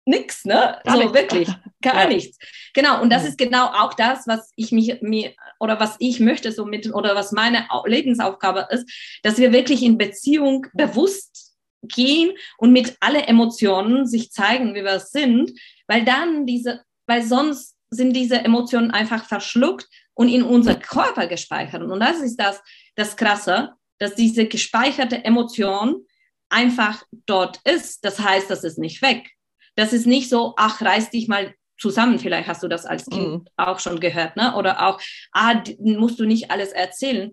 nix, 0.06 0.44
ne? 0.44 0.78
Gar 0.84 0.96
so 0.96 1.02
nichts. 1.02 1.14
wirklich, 1.14 1.48
gar 1.82 2.02
ja. 2.02 2.08
nichts. 2.08 2.38
Genau, 2.74 3.02
und 3.02 3.10
das 3.10 3.22
ja. 3.22 3.30
ist 3.30 3.38
genau 3.38 3.66
auch 3.66 3.94
das, 3.94 4.26
was 4.26 4.52
ich 4.56 4.70
mich 4.70 5.00
mir 5.02 5.32
oder 5.58 5.80
was 5.80 5.96
ich 5.98 6.20
möchte 6.20 6.52
so 6.52 6.64
mit 6.64 6.94
oder 6.94 7.14
was 7.14 7.32
meine 7.32 7.66
Lebensaufgabe 7.84 8.68
ist, 8.70 8.88
dass 9.22 9.38
wir 9.38 9.52
wirklich 9.52 9.82
in 9.82 9.98
Beziehung 9.98 10.66
bewusst 10.74 11.45
gehen 11.88 12.32
und 12.58 12.72
mit 12.72 12.96
alle 13.00 13.22
Emotionen 13.22 14.06
sich 14.06 14.30
zeigen, 14.30 14.74
wie 14.74 14.84
wir 14.84 15.00
sind, 15.00 15.52
weil 15.86 16.04
dann 16.04 16.46
diese, 16.46 16.82
weil 17.06 17.22
sonst 17.22 17.76
sind 17.90 18.14
diese 18.14 18.36
Emotionen 18.36 18.90
einfach 18.90 19.24
verschluckt 19.24 19.86
und 20.14 20.28
in 20.28 20.42
unser 20.42 20.74
Körper 20.74 21.26
gespeichert. 21.26 21.82
Und 21.82 22.00
das 22.00 22.20
ist 22.20 22.36
das, 22.36 22.62
das 22.94 23.16
Krasse, 23.16 23.72
dass 23.98 24.14
diese 24.14 24.46
gespeicherte 24.46 25.24
Emotion 25.24 26.04
einfach 26.48 27.02
dort 27.26 27.60
ist. 27.64 28.04
Das 28.04 28.20
heißt, 28.20 28.50
das 28.50 28.64
ist 28.64 28.78
nicht 28.78 29.02
weg. 29.02 29.30
Das 29.74 29.92
ist 29.92 30.06
nicht 30.06 30.28
so, 30.28 30.54
ach, 30.56 30.80
reiß 30.80 31.10
dich 31.10 31.28
mal 31.28 31.54
zusammen. 31.78 32.18
Vielleicht 32.18 32.48
hast 32.48 32.62
du 32.62 32.68
das 32.68 32.86
als 32.86 33.06
Kind 33.06 33.44
mhm. 33.44 33.48
auch 33.56 33.78
schon 33.78 34.00
gehört, 34.00 34.36
ne? 34.36 34.54
Oder 34.56 34.86
auch, 34.86 35.00
ah, 35.32 35.62
musst 35.78 36.18
du 36.18 36.24
nicht 36.24 36.50
alles 36.50 36.72
erzählen. 36.72 37.32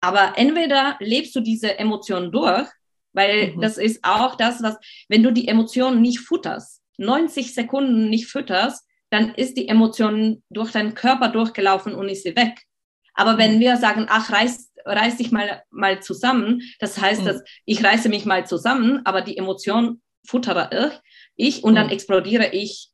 Aber 0.00 0.36
entweder 0.36 0.96
lebst 1.00 1.34
du 1.36 1.40
diese 1.40 1.78
Emotion 1.78 2.32
durch 2.32 2.68
weil 3.14 3.52
mhm. 3.52 3.60
das 3.60 3.78
ist 3.78 4.00
auch 4.02 4.36
das, 4.36 4.62
was, 4.62 4.76
wenn 5.08 5.22
du 5.22 5.32
die 5.32 5.48
Emotionen 5.48 6.02
nicht 6.02 6.20
futterst, 6.20 6.82
90 6.98 7.54
Sekunden 7.54 8.10
nicht 8.10 8.26
fütterst, 8.26 8.84
dann 9.10 9.34
ist 9.34 9.56
die 9.56 9.68
Emotion 9.68 10.42
durch 10.50 10.72
deinen 10.72 10.94
Körper 10.94 11.28
durchgelaufen 11.28 11.94
und 11.94 12.08
ist 12.08 12.24
sie 12.24 12.36
weg. 12.36 12.60
Aber 13.14 13.38
wenn 13.38 13.56
mhm. 13.56 13.60
wir 13.60 13.76
sagen, 13.76 14.06
ach, 14.08 14.30
reiß, 14.30 14.72
reiß 14.84 15.16
dich 15.16 15.30
mal, 15.30 15.62
mal 15.70 16.02
zusammen, 16.02 16.60
das 16.80 17.00
heißt, 17.00 17.22
mhm. 17.22 17.26
dass 17.26 17.42
ich 17.64 17.82
reiße 17.82 18.08
mich 18.08 18.26
mal 18.26 18.46
zusammen, 18.46 19.00
aber 19.04 19.22
die 19.22 19.38
Emotion 19.38 20.02
futtere 20.26 20.90
ich, 21.36 21.58
ich 21.58 21.64
und 21.64 21.74
dann 21.74 21.86
mhm. 21.86 21.92
explodiere 21.92 22.48
ich 22.52 22.90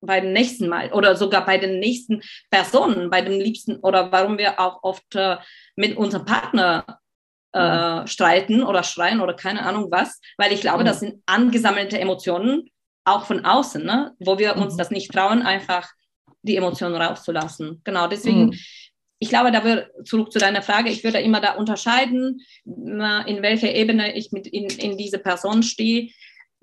beim 0.00 0.32
nächsten 0.32 0.68
Mal 0.68 0.92
oder 0.92 1.16
sogar 1.16 1.44
bei 1.44 1.58
den 1.58 1.78
nächsten 1.78 2.22
Personen, 2.50 3.10
bei 3.10 3.22
dem 3.22 3.40
Liebsten 3.40 3.76
oder 3.76 4.12
warum 4.12 4.38
wir 4.38 4.60
auch 4.60 4.82
oft 4.82 5.14
äh, 5.14 5.38
mit 5.76 5.96
unserem 5.96 6.24
Partner 6.24 6.84
äh, 7.54 8.00
mhm. 8.00 8.06
streiten 8.06 8.62
oder 8.62 8.82
schreien 8.82 9.20
oder 9.20 9.34
keine 9.34 9.64
Ahnung 9.64 9.88
was, 9.90 10.20
weil 10.36 10.52
ich 10.52 10.60
glaube, 10.60 10.80
mhm. 10.80 10.86
das 10.86 11.00
sind 11.00 11.22
angesammelte 11.26 11.98
Emotionen, 11.98 12.68
auch 13.04 13.26
von 13.26 13.44
außen, 13.44 13.84
ne? 13.84 14.12
wo 14.18 14.38
wir 14.38 14.56
uns 14.56 14.74
mhm. 14.74 14.78
das 14.78 14.90
nicht 14.90 15.12
trauen, 15.12 15.42
einfach 15.42 15.88
die 16.42 16.56
Emotionen 16.56 16.96
rauszulassen. 16.96 17.80
Genau, 17.84 18.08
deswegen, 18.08 18.46
mhm. 18.46 18.58
ich 19.18 19.28
glaube, 19.28 19.52
da 19.52 19.64
wird 19.64 19.88
zurück 20.06 20.32
zu 20.32 20.38
deiner 20.38 20.62
Frage, 20.62 20.90
ich 20.90 21.04
würde 21.04 21.20
immer 21.20 21.40
da 21.40 21.54
unterscheiden, 21.54 22.40
in 22.64 23.38
welcher 23.40 23.72
Ebene 23.72 24.14
ich 24.14 24.32
mit 24.32 24.46
in, 24.46 24.66
in 24.66 24.98
diese 24.98 25.18
Person 25.18 25.62
stehe. 25.62 26.10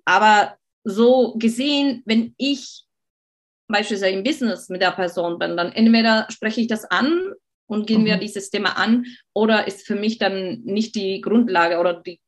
Aber 0.05 0.57
so 0.83 1.36
gesehen, 1.38 2.03
wenn 2.05 2.36
ich 2.38 2.83
beispielsweise 3.67 4.13
im 4.13 4.24
Business 4.24 4.69
mit 4.69 4.81
der 4.81 4.91
Person 4.91 5.39
bin, 5.39 5.57
dann 5.57 5.71
entweder 5.71 6.27
spreche 6.29 6.62
ich 6.62 6.67
das 6.67 6.86
an 6.86 7.33
und 7.71 7.87
gehen 7.87 8.01
mhm. 8.01 8.05
wir 8.05 8.17
dieses 8.17 8.49
Thema 8.49 8.77
an 8.77 9.05
oder 9.33 9.65
ist 9.65 9.87
für 9.87 9.95
mich 9.95 10.17
dann 10.17 10.61
nicht 10.63 10.93
die 10.93 11.21
Grundlage 11.21 11.79
oder 11.79 11.93
die 11.93 12.19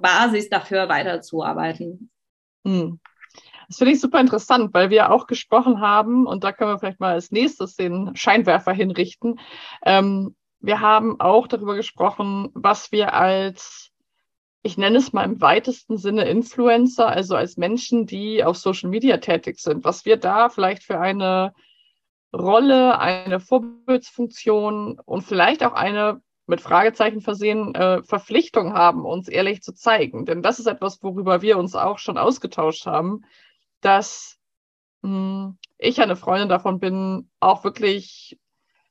Basis 0.00 0.48
dafür 0.48 0.88
weiterzuarbeiten. 0.88 2.10
Mhm. 2.64 2.98
Das 3.68 3.78
finde 3.78 3.92
ich 3.92 4.00
super 4.00 4.20
interessant, 4.20 4.72
weil 4.72 4.88
wir 4.88 5.12
auch 5.12 5.26
gesprochen 5.26 5.80
haben, 5.80 6.26
und 6.26 6.44
da 6.44 6.52
können 6.52 6.70
wir 6.70 6.78
vielleicht 6.78 7.00
mal 7.00 7.12
als 7.12 7.30
nächstes 7.30 7.76
den 7.76 8.16
Scheinwerfer 8.16 8.72
hinrichten. 8.72 9.38
Ähm, 9.84 10.34
wir 10.60 10.80
haben 10.80 11.20
auch 11.20 11.46
darüber 11.46 11.74
gesprochen, 11.74 12.48
was 12.54 12.90
wir 12.90 13.12
als 13.12 13.90
ich 14.62 14.76
nenne 14.76 14.98
es 14.98 15.12
mal 15.12 15.22
im 15.22 15.40
weitesten 15.40 15.96
Sinne 15.96 16.24
Influencer, 16.24 17.06
also 17.06 17.36
als 17.36 17.56
Menschen, 17.56 18.04
die 18.04 18.42
auf 18.42 18.56
Social 18.56 18.90
Media 18.90 19.18
tätig 19.18 19.60
sind, 19.60 19.84
was 19.84 20.04
wir 20.04 20.16
da 20.16 20.48
vielleicht 20.48 20.82
für 20.82 20.98
eine 20.98 21.52
Rolle, 22.32 22.98
eine 22.98 23.40
Vorbildsfunktion 23.40 25.00
und 25.04 25.22
vielleicht 25.22 25.64
auch 25.64 25.72
eine 25.72 26.20
mit 26.46 26.60
Fragezeichen 26.60 27.20
versehen 27.20 27.74
äh, 27.74 28.02
Verpflichtung 28.04 28.72
haben, 28.74 29.04
uns 29.04 29.28
ehrlich 29.28 29.62
zu 29.62 29.72
zeigen. 29.72 30.26
Denn 30.26 30.42
das 30.42 30.58
ist 30.58 30.66
etwas, 30.66 31.02
worüber 31.02 31.42
wir 31.42 31.58
uns 31.58 31.74
auch 31.74 31.98
schon 31.98 32.18
ausgetauscht 32.18 32.86
haben, 32.86 33.22
dass 33.80 34.38
mh, 35.02 35.10
hm, 35.10 35.58
ich 35.78 36.00
eine 36.00 36.16
Freundin 36.16 36.48
davon 36.48 36.78
bin, 36.78 37.30
auch 37.40 37.64
wirklich 37.64 38.38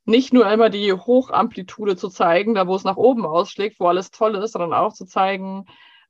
nicht 0.05 0.33
nur 0.33 0.49
immer 0.51 0.69
die 0.69 0.93
Hochamplitude 0.93 1.95
zu 1.95 2.09
zeigen, 2.09 2.53
da 2.53 2.67
wo 2.67 2.75
es 2.75 2.83
nach 2.83 2.97
oben 2.97 3.25
ausschlägt, 3.25 3.79
wo 3.79 3.87
alles 3.87 4.11
toll 4.11 4.35
ist, 4.35 4.51
sondern 4.51 4.73
auch 4.73 4.93
zu 4.93 5.05
zeigen, 5.05 5.65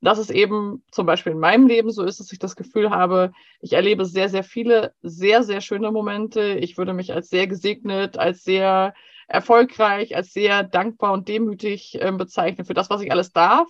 dass 0.05 0.19
es 0.19 0.29
eben 0.29 0.83
zum 0.91 1.05
Beispiel 1.05 1.31
in 1.33 1.39
meinem 1.39 1.67
Leben 1.67 1.91
so 1.91 2.03
ist, 2.03 2.19
dass 2.19 2.31
ich 2.31 2.39
das 2.39 2.55
Gefühl 2.55 2.91
habe, 2.91 3.31
ich 3.59 3.73
erlebe 3.73 4.05
sehr, 4.05 4.29
sehr 4.29 4.43
viele 4.43 4.93
sehr, 5.01 5.43
sehr 5.43 5.61
schöne 5.61 5.91
Momente. 5.91 6.53
Ich 6.59 6.77
würde 6.77 6.93
mich 6.93 7.13
als 7.13 7.29
sehr 7.29 7.47
gesegnet, 7.47 8.17
als 8.17 8.43
sehr 8.43 8.93
erfolgreich, 9.27 10.15
als 10.15 10.31
sehr 10.31 10.63
dankbar 10.63 11.13
und 11.13 11.27
demütig 11.27 11.99
äh, 11.99 12.11
bezeichnen 12.11 12.65
für 12.65 12.75
das, 12.75 12.89
was 12.89 13.01
ich 13.01 13.11
alles 13.11 13.31
darf 13.31 13.67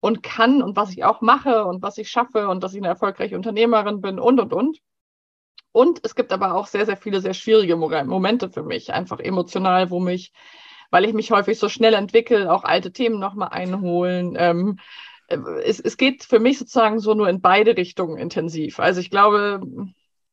und 0.00 0.22
kann 0.22 0.62
und 0.62 0.76
was 0.76 0.90
ich 0.90 1.02
auch 1.04 1.22
mache 1.22 1.64
und 1.64 1.82
was 1.82 1.96
ich 1.96 2.10
schaffe 2.10 2.48
und 2.48 2.62
dass 2.62 2.74
ich 2.74 2.80
eine 2.80 2.88
erfolgreiche 2.88 3.36
Unternehmerin 3.36 4.02
bin 4.02 4.18
und, 4.18 4.40
und, 4.40 4.52
und. 4.52 4.78
Und 5.72 6.00
es 6.04 6.14
gibt 6.14 6.32
aber 6.32 6.54
auch 6.54 6.66
sehr, 6.66 6.84
sehr 6.84 6.98
viele 6.98 7.20
sehr 7.20 7.34
schwierige 7.34 7.76
Momente 7.76 8.50
für 8.50 8.62
mich, 8.62 8.92
einfach 8.92 9.18
emotional, 9.18 9.90
wo 9.90 9.98
mich, 9.98 10.32
weil 10.90 11.06
ich 11.06 11.14
mich 11.14 11.30
häufig 11.30 11.58
so 11.58 11.68
schnell 11.70 11.94
entwickle, 11.94 12.52
auch 12.52 12.64
alte 12.64 12.92
Themen 12.92 13.18
nochmal 13.18 13.48
einholen. 13.48 14.36
Ähm, 14.38 14.78
äh, 14.78 14.82
es, 15.28 15.80
es 15.80 15.96
geht 15.96 16.24
für 16.24 16.38
mich 16.38 16.58
sozusagen 16.58 16.98
so 16.98 17.14
nur 17.14 17.28
in 17.28 17.40
beide 17.40 17.76
Richtungen 17.76 18.18
intensiv. 18.18 18.78
Also 18.78 19.00
ich 19.00 19.10
glaube, 19.10 19.60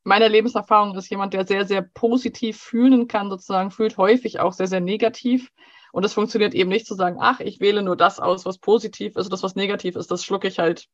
meine 0.03 0.27
Lebenserfahrung 0.27 0.95
ist 0.95 1.10
jemand, 1.10 1.33
der 1.33 1.45
sehr, 1.45 1.65
sehr 1.65 1.81
positiv 1.81 2.60
fühlen 2.60 3.07
kann, 3.07 3.29
sozusagen 3.29 3.71
fühlt 3.71 3.98
häufig 3.98 4.39
auch 4.39 4.53
sehr, 4.53 4.67
sehr 4.67 4.81
negativ. 4.81 5.51
Und 5.91 6.05
es 6.05 6.13
funktioniert 6.13 6.53
eben 6.53 6.69
nicht 6.69 6.88
zu 6.88 6.95
sagen, 6.95 7.17
ach, 7.19 7.39
ich 7.41 7.60
wähle 7.60 7.83
nur 7.83 7.98
das 7.98 8.19
aus, 8.19 8.45
was 8.45 8.57
positiv 8.57 9.15
ist, 9.15 9.31
das, 9.31 9.43
was 9.43 9.55
negativ 9.55 9.95
ist, 9.95 10.10
das 10.10 10.24
schlucke 10.24 10.48
ich 10.48 10.57
halt 10.57 10.88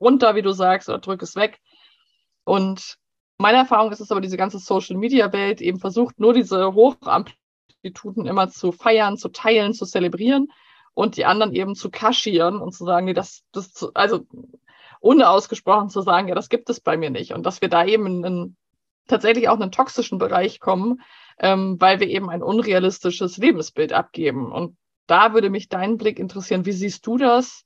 runter, 0.00 0.34
wie 0.34 0.42
du 0.42 0.52
sagst, 0.52 0.88
oder 0.88 0.98
drücke 0.98 1.24
es 1.24 1.36
weg. 1.36 1.60
Und 2.44 2.96
meine 3.36 3.58
Erfahrung 3.58 3.92
ist 3.92 4.00
es 4.00 4.10
aber, 4.10 4.20
diese 4.20 4.36
ganze 4.36 4.58
Social-Media-Welt 4.58 5.60
eben 5.60 5.78
versucht, 5.78 6.18
nur 6.18 6.32
diese 6.32 6.74
Hochamplituden 6.74 8.26
immer 8.26 8.48
zu 8.48 8.72
feiern, 8.72 9.16
zu 9.16 9.28
teilen, 9.28 9.74
zu 9.74 9.84
zelebrieren 9.84 10.48
und 10.98 11.16
die 11.16 11.26
anderen 11.26 11.54
eben 11.54 11.76
zu 11.76 11.90
kaschieren 11.90 12.60
und 12.60 12.72
zu 12.72 12.84
sagen, 12.84 13.06
nee, 13.06 13.14
das, 13.14 13.44
das, 13.52 13.88
also 13.94 14.26
unausgesprochen 14.98 15.90
zu 15.90 16.00
sagen, 16.00 16.26
ja, 16.26 16.34
das 16.34 16.48
gibt 16.48 16.68
es 16.70 16.80
bei 16.80 16.96
mir 16.96 17.10
nicht. 17.10 17.32
Und 17.34 17.46
dass 17.46 17.60
wir 17.60 17.68
da 17.68 17.84
eben 17.84 18.04
in, 18.04 18.24
in 18.24 18.56
tatsächlich 19.06 19.48
auch 19.48 19.60
einen 19.60 19.70
toxischen 19.70 20.18
Bereich 20.18 20.58
kommen, 20.58 21.00
ähm, 21.38 21.76
weil 21.78 22.00
wir 22.00 22.08
eben 22.08 22.28
ein 22.28 22.42
unrealistisches 22.42 23.36
Lebensbild 23.36 23.92
abgeben. 23.92 24.50
Und 24.50 24.76
da 25.06 25.34
würde 25.34 25.50
mich 25.50 25.68
dein 25.68 25.98
Blick 25.98 26.18
interessieren. 26.18 26.66
Wie 26.66 26.72
siehst 26.72 27.06
du 27.06 27.16
das? 27.16 27.62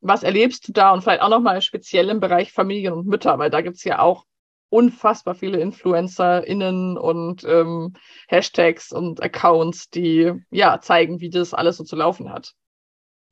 Was 0.00 0.22
erlebst 0.22 0.68
du 0.68 0.72
da? 0.72 0.92
Und 0.92 1.02
vielleicht 1.02 1.22
auch 1.22 1.30
nochmal 1.30 1.60
speziell 1.60 2.08
im 2.08 2.20
Bereich 2.20 2.52
Familien 2.52 2.92
und 2.92 3.08
Mütter, 3.08 3.36
weil 3.40 3.50
da 3.50 3.62
gibt 3.62 3.78
es 3.78 3.84
ja 3.84 3.98
auch 3.98 4.26
unfassbar 4.74 5.36
viele 5.36 5.60
InfluencerInnen 5.60 6.98
und 6.98 7.44
ähm, 7.44 7.94
Hashtags 8.26 8.90
und 8.90 9.22
Accounts, 9.22 9.88
die 9.88 10.32
ja 10.50 10.80
zeigen, 10.80 11.20
wie 11.20 11.30
das 11.30 11.54
alles 11.54 11.76
so 11.76 11.84
zu 11.84 11.94
laufen 11.94 12.32
hat. 12.32 12.54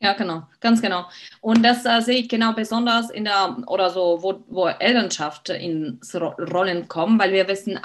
Ja, 0.01 0.13
genau, 0.13 0.45
ganz 0.61 0.81
genau. 0.81 1.05
Und 1.41 1.65
das 1.65 1.85
äh, 1.85 2.01
sehe 2.01 2.21
ich 2.21 2.29
genau 2.29 2.53
besonders 2.53 3.11
in 3.11 3.25
der, 3.25 3.57
oder 3.67 3.91
so, 3.91 4.23
wo, 4.23 4.45
wo 4.49 4.69
Elternschaft 4.69 5.49
ins 5.49 6.15
Rollen 6.15 6.87
kommen, 6.87 7.19
weil 7.19 7.33
wir 7.33 7.49
wissen 7.49 7.81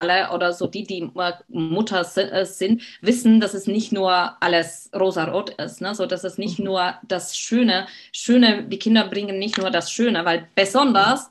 alle, 0.00 0.30
oder 0.32 0.52
so 0.54 0.66
die, 0.66 0.84
die 0.84 1.10
Mutter 1.48 2.00
äh, 2.16 2.44
sind, 2.46 2.82
wissen, 3.02 3.40
dass 3.40 3.52
es 3.52 3.66
nicht 3.66 3.92
nur 3.92 4.42
alles 4.42 4.90
rosa-rot 4.94 5.50
ist, 5.50 5.82
ne? 5.82 5.94
so 5.94 6.06
dass 6.06 6.24
es 6.24 6.38
nicht 6.38 6.58
mhm. 6.58 6.64
nur 6.64 6.94
das 7.06 7.36
Schöne, 7.36 7.86
Schöne, 8.10 8.64
die 8.64 8.78
Kinder 8.78 9.06
bringen 9.06 9.38
nicht 9.38 9.58
nur 9.58 9.70
das 9.70 9.92
Schöne, 9.92 10.24
weil 10.24 10.48
besonders 10.54 11.30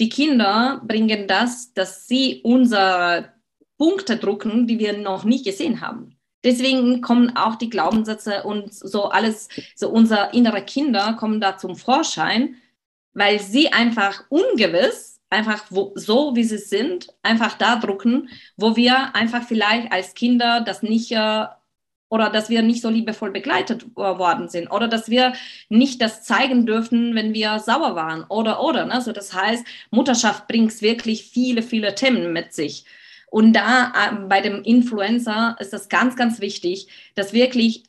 die 0.00 0.08
Kinder 0.08 0.80
bringen 0.86 1.26
das, 1.26 1.72
dass 1.74 2.06
sie 2.06 2.40
unsere 2.42 3.32
Punkte 3.76 4.16
drucken, 4.16 4.66
die 4.66 4.78
wir 4.78 4.96
noch 4.98 5.24
nie 5.24 5.42
gesehen 5.42 5.80
haben. 5.80 6.18
Deswegen 6.44 7.00
kommen 7.00 7.36
auch 7.36 7.56
die 7.56 7.70
Glaubenssätze 7.70 8.44
und 8.44 8.72
so 8.72 9.06
alles, 9.06 9.48
so 9.74 9.90
unsere 9.90 10.30
innere 10.32 10.62
Kinder 10.62 11.14
kommen 11.14 11.40
da 11.40 11.56
zum 11.56 11.76
Vorschein, 11.76 12.56
weil 13.12 13.40
sie 13.40 13.72
einfach 13.72 14.24
ungewiss, 14.28 15.20
einfach 15.30 15.64
wo, 15.70 15.92
so 15.96 16.36
wie 16.36 16.44
sie 16.44 16.58
sind, 16.58 17.08
einfach 17.22 17.54
da 17.58 17.76
drucken, 17.76 18.28
wo 18.56 18.76
wir 18.76 19.16
einfach 19.16 19.42
vielleicht 19.42 19.90
als 19.92 20.14
Kinder 20.14 20.60
das 20.60 20.82
nicht 20.82 21.10
äh, 21.10 21.46
oder 22.08 22.30
dass 22.30 22.48
wir 22.48 22.62
nicht 22.62 22.82
so 22.82 22.88
liebevoll 22.88 23.30
begleitet 23.30 23.94
worden 23.94 24.48
sind 24.48 24.68
oder 24.68 24.88
dass 24.88 25.08
wir 25.08 25.34
nicht 25.68 26.00
das 26.00 26.22
zeigen 26.22 26.66
dürfen, 26.66 27.14
wenn 27.14 27.34
wir 27.34 27.58
sauer 27.58 27.94
waren 27.94 28.24
oder 28.28 28.62
oder. 28.62 28.86
Ne? 28.86 29.00
So, 29.00 29.12
das 29.12 29.34
heißt, 29.34 29.66
Mutterschaft 29.90 30.48
bringt 30.48 30.80
wirklich 30.80 31.24
viele, 31.24 31.62
viele 31.62 31.94
Themen 31.94 32.32
mit 32.32 32.52
sich. 32.52 32.84
Und 33.30 33.52
da 33.52 33.92
äh, 33.94 34.14
bei 34.26 34.40
dem 34.40 34.62
Influencer 34.62 35.56
ist 35.58 35.72
das 35.72 35.88
ganz, 35.88 36.16
ganz 36.16 36.40
wichtig, 36.40 36.88
dass 37.14 37.32
wirklich 37.32 37.84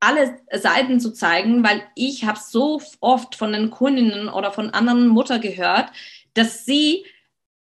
alle 0.00 0.38
Seiten 0.52 1.00
zu 1.00 1.12
zeigen, 1.12 1.62
weil 1.62 1.82
ich 1.94 2.24
habe 2.24 2.38
so 2.38 2.82
oft 3.00 3.36
von 3.36 3.52
den 3.52 3.70
Kundinnen 3.70 4.28
oder 4.28 4.50
von 4.50 4.70
anderen 4.70 5.06
Mutter 5.06 5.38
gehört, 5.38 5.90
dass 6.34 6.64
sie 6.64 7.04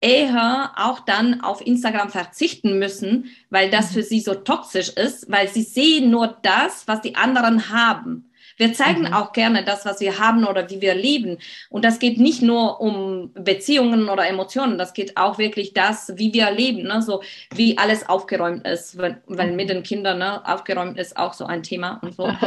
eher 0.02 0.72
auch 0.76 1.00
dann 1.00 1.42
auf 1.42 1.66
Instagram 1.66 2.10
verzichten 2.10 2.80
müssen, 2.80 3.32
weil 3.50 3.70
das 3.70 3.92
mhm. 3.92 3.94
für 3.94 4.04
sie 4.04 4.20
so 4.20 4.34
toxisch 4.34 4.90
ist, 4.90 5.32
weil 5.32 5.48
sie 5.48 5.62
sehen 5.62 6.10
nur 6.10 6.40
das, 6.42 6.88
was 6.88 7.02
die 7.02 7.16
anderen 7.16 7.70
haben. 7.70 8.28
Wir 8.58 8.74
zeigen 8.74 9.02
mhm. 9.02 9.14
auch 9.14 9.32
gerne 9.32 9.64
das, 9.64 9.86
was 9.86 10.02
wir 10.02 10.20
haben 10.20 10.46
oder 10.46 10.70
wie 10.70 10.82
wir 10.82 10.94
leben. 10.94 11.38
Und 11.70 11.86
das 11.86 12.00
geht 12.00 12.20
nicht 12.20 12.42
nur 12.42 12.82
um 12.82 13.32
Beziehungen 13.34 14.10
oder 14.10 14.28
Emotionen, 14.28 14.78
das 14.78 14.94
geht 14.94 15.18
auch 15.18 15.38
wirklich 15.38 15.74
das, 15.74 16.12
wie 16.16 16.34
wir 16.34 16.52
leben, 16.52 16.84
ne? 16.84 17.02
so 17.02 17.24
wie 17.56 17.78
alles 17.78 18.08
aufgeräumt 18.10 18.68
ist, 18.68 18.98
weil, 18.98 19.22
weil 19.28 19.52
mit 19.54 19.68
mhm. 19.68 19.74
den 19.74 19.84
Kindern 19.84 20.20
ne, 20.20 20.48
aufgeräumt 20.48 20.98
ist 20.98 21.16
auch 21.18 21.34
so 21.34 21.46
ein 21.46 21.64
Thema 21.64 22.00
und 22.02 22.16
so. 22.16 22.32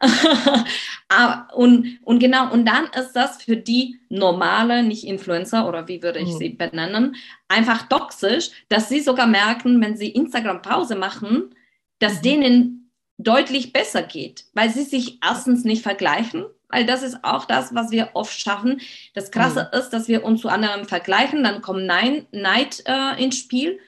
Ah, 1.08 1.46
und, 1.54 2.00
und 2.02 2.18
genau, 2.18 2.52
und 2.52 2.66
dann 2.66 2.86
ist 2.86 3.12
das 3.12 3.40
für 3.40 3.56
die 3.56 4.00
normale, 4.08 4.82
nicht 4.82 5.06
Influencer 5.06 5.68
oder 5.68 5.86
wie 5.86 6.02
würde 6.02 6.18
ich 6.18 6.32
mhm. 6.32 6.38
sie 6.38 6.48
benennen, 6.48 7.14
einfach 7.46 7.88
toxisch, 7.88 8.50
dass 8.68 8.88
sie 8.88 9.00
sogar 9.00 9.28
merken, 9.28 9.80
wenn 9.80 9.96
sie 9.96 10.08
Instagram 10.08 10.62
Pause 10.62 10.96
machen, 10.96 11.54
dass 12.00 12.16
mhm. 12.16 12.22
denen 12.22 12.92
deutlich 13.18 13.72
besser 13.72 14.02
geht, 14.02 14.46
weil 14.52 14.70
sie 14.70 14.82
sich 14.82 15.20
erstens 15.22 15.62
nicht 15.62 15.82
vergleichen, 15.82 16.44
weil 16.68 16.84
das 16.84 17.04
ist 17.04 17.22
auch 17.22 17.44
das, 17.44 17.72
was 17.72 17.92
wir 17.92 18.10
oft 18.14 18.38
schaffen. 18.38 18.80
Das 19.14 19.30
Krasse 19.30 19.70
mhm. 19.72 19.78
ist, 19.78 19.90
dass 19.90 20.08
wir 20.08 20.24
uns 20.24 20.40
zu 20.40 20.48
anderen 20.48 20.86
vergleichen, 20.86 21.44
dann 21.44 21.62
kommt 21.62 21.86
Nein, 21.86 22.26
Neid 22.32 22.82
äh, 22.86 23.22
ins 23.22 23.38
Spiel 23.38 23.78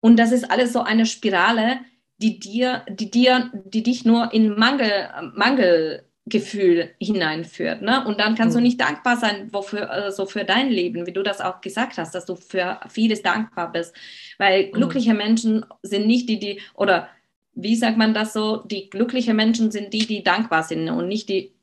und 0.00 0.18
das 0.18 0.30
ist 0.30 0.50
alles 0.50 0.74
so 0.74 0.82
eine 0.82 1.06
Spirale, 1.06 1.80
die 2.20 2.38
dir, 2.38 2.84
die 2.88 3.10
dir, 3.10 3.50
die 3.64 3.82
dich 3.82 4.04
nur 4.04 4.32
in 4.32 4.58
Mangel, 4.58 5.08
Mangelgefühl 5.34 6.90
hineinführt. 6.98 7.82
Ne? 7.82 8.04
Und 8.06 8.20
dann 8.20 8.34
kannst 8.34 8.54
mhm. 8.54 8.60
du 8.60 8.64
nicht 8.64 8.80
dankbar 8.80 9.16
sein, 9.16 9.48
wofür, 9.52 9.90
also 9.90 10.26
für 10.26 10.44
dein 10.44 10.70
Leben, 10.70 11.06
wie 11.06 11.12
du 11.12 11.22
das 11.22 11.40
auch 11.40 11.60
gesagt 11.60 11.98
hast, 11.98 12.14
dass 12.14 12.26
du 12.26 12.36
für 12.36 12.80
vieles 12.88 13.22
dankbar 13.22 13.72
bist. 13.72 13.94
Weil 14.38 14.66
mhm. 14.66 14.72
glückliche 14.72 15.14
Menschen 15.14 15.64
sind 15.82 16.06
nicht 16.06 16.28
die, 16.28 16.38
die, 16.38 16.60
oder 16.74 17.08
wie 17.54 17.76
sagt 17.76 17.96
man 17.96 18.14
das 18.14 18.32
so, 18.32 18.58
die 18.58 18.90
glücklichen 18.90 19.34
Menschen 19.34 19.70
sind 19.70 19.92
die, 19.92 20.06
die 20.06 20.22
dankbar 20.22 20.62
sind 20.62 20.88
und 20.90 21.08
nicht 21.08 21.28
die, 21.28 21.54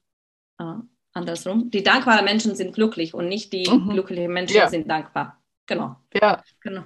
äh, 0.59 0.73
andersrum, 1.13 1.69
die 1.71 1.83
dankbaren 1.83 2.25
Menschen 2.25 2.55
sind 2.55 2.73
glücklich 2.73 3.13
und 3.13 3.27
nicht 3.27 3.53
die 3.53 3.69
mhm. 3.69 3.89
glücklichen 3.89 4.31
Menschen 4.31 4.57
ja. 4.57 4.69
sind 4.69 4.89
dankbar. 4.89 5.39
Genau. 5.67 5.97
Ja. 6.13 6.43
Genau. 6.61 6.83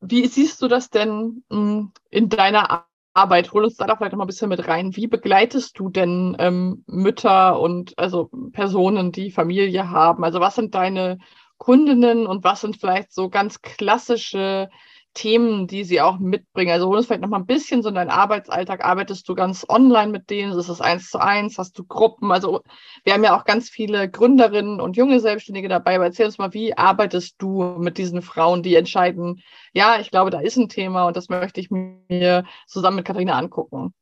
Wie 0.00 0.26
siehst 0.26 0.62
du 0.62 0.68
das 0.68 0.90
denn 0.90 1.44
hm, 1.50 1.92
in 2.10 2.28
deiner 2.28 2.86
Arbeit? 3.14 3.52
Hol 3.52 3.64
uns 3.64 3.76
da 3.76 3.86
doch 3.86 3.98
vielleicht 3.98 4.12
noch 4.12 4.18
mal 4.18 4.24
ein 4.24 4.28
bisschen 4.28 4.48
mit 4.48 4.66
rein. 4.66 4.96
Wie 4.96 5.06
begleitest 5.06 5.78
du 5.78 5.88
denn 5.90 6.36
ähm, 6.38 6.84
Mütter 6.86 7.60
und 7.60 7.98
also 7.98 8.30
Personen, 8.52 9.12
die 9.12 9.30
Familie 9.30 9.90
haben? 9.90 10.24
Also 10.24 10.40
was 10.40 10.54
sind 10.54 10.74
deine 10.74 11.18
Kundinnen 11.58 12.26
und 12.26 12.44
was 12.44 12.62
sind 12.62 12.78
vielleicht 12.78 13.12
so 13.12 13.28
ganz 13.28 13.60
klassische 13.62 14.70
Themen, 15.14 15.66
die 15.66 15.84
sie 15.84 16.00
auch 16.00 16.18
mitbringen? 16.18 16.72
Also 16.72 16.88
hol 16.88 16.96
uns 16.96 17.06
vielleicht 17.06 17.22
noch 17.22 17.28
mal 17.28 17.38
ein 17.38 17.46
bisschen 17.46 17.82
so 17.82 17.88
in 17.88 17.94
deinen 17.94 18.10
Arbeitsalltag. 18.10 18.84
Arbeitest 18.84 19.28
du 19.28 19.34
ganz 19.34 19.66
online 19.68 20.12
mit 20.12 20.30
denen? 20.30 20.52
Ist 20.52 20.68
es 20.68 20.80
eins 20.80 21.10
zu 21.10 21.18
eins? 21.18 21.58
Hast 21.58 21.78
du 21.78 21.84
Gruppen? 21.84 22.30
Also 22.30 22.62
wir 23.04 23.12
haben 23.12 23.24
ja 23.24 23.38
auch 23.38 23.44
ganz 23.44 23.70
viele 23.70 24.08
Gründerinnen 24.08 24.80
und 24.80 24.96
junge 24.96 25.20
Selbstständige 25.20 25.68
dabei. 25.68 25.96
Aber 25.96 26.04
erzähl 26.04 26.26
uns 26.26 26.38
mal, 26.38 26.54
wie 26.54 26.76
arbeitest 26.76 27.36
du 27.38 27.62
mit 27.78 27.98
diesen 27.98 28.22
Frauen, 28.22 28.62
die 28.62 28.76
entscheiden, 28.76 29.42
ja, 29.72 29.98
ich 30.00 30.10
glaube, 30.10 30.30
da 30.30 30.40
ist 30.40 30.56
ein 30.56 30.68
Thema 30.68 31.06
und 31.06 31.16
das 31.16 31.28
möchte 31.28 31.60
ich 31.60 31.70
mir 31.70 32.44
zusammen 32.66 32.96
mit 32.96 33.06
Katharina 33.06 33.38
angucken. 33.38 33.92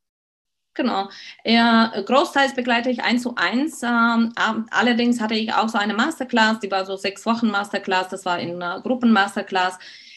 Genau. 0.75 1.09
Ja, 1.43 1.91
großteils 2.05 2.53
begleite 2.53 2.89
ich 2.89 3.03
eins 3.03 3.23
zu 3.23 3.35
eins. 3.35 3.83
Ähm, 3.83 4.33
allerdings 4.71 5.19
hatte 5.19 5.33
ich 5.33 5.53
auch 5.53 5.67
so 5.67 5.77
eine 5.77 5.93
Masterclass, 5.93 6.59
die 6.59 6.71
war 6.71 6.85
so 6.85 6.95
sechs 6.95 7.25
Wochen 7.25 7.51
Masterclass, 7.51 8.09
das 8.09 8.25
war 8.25 8.39
in 8.39 8.61
einer 8.61 8.79
Gruppenmasterclass. 8.81 9.75
Uh, 9.75 10.08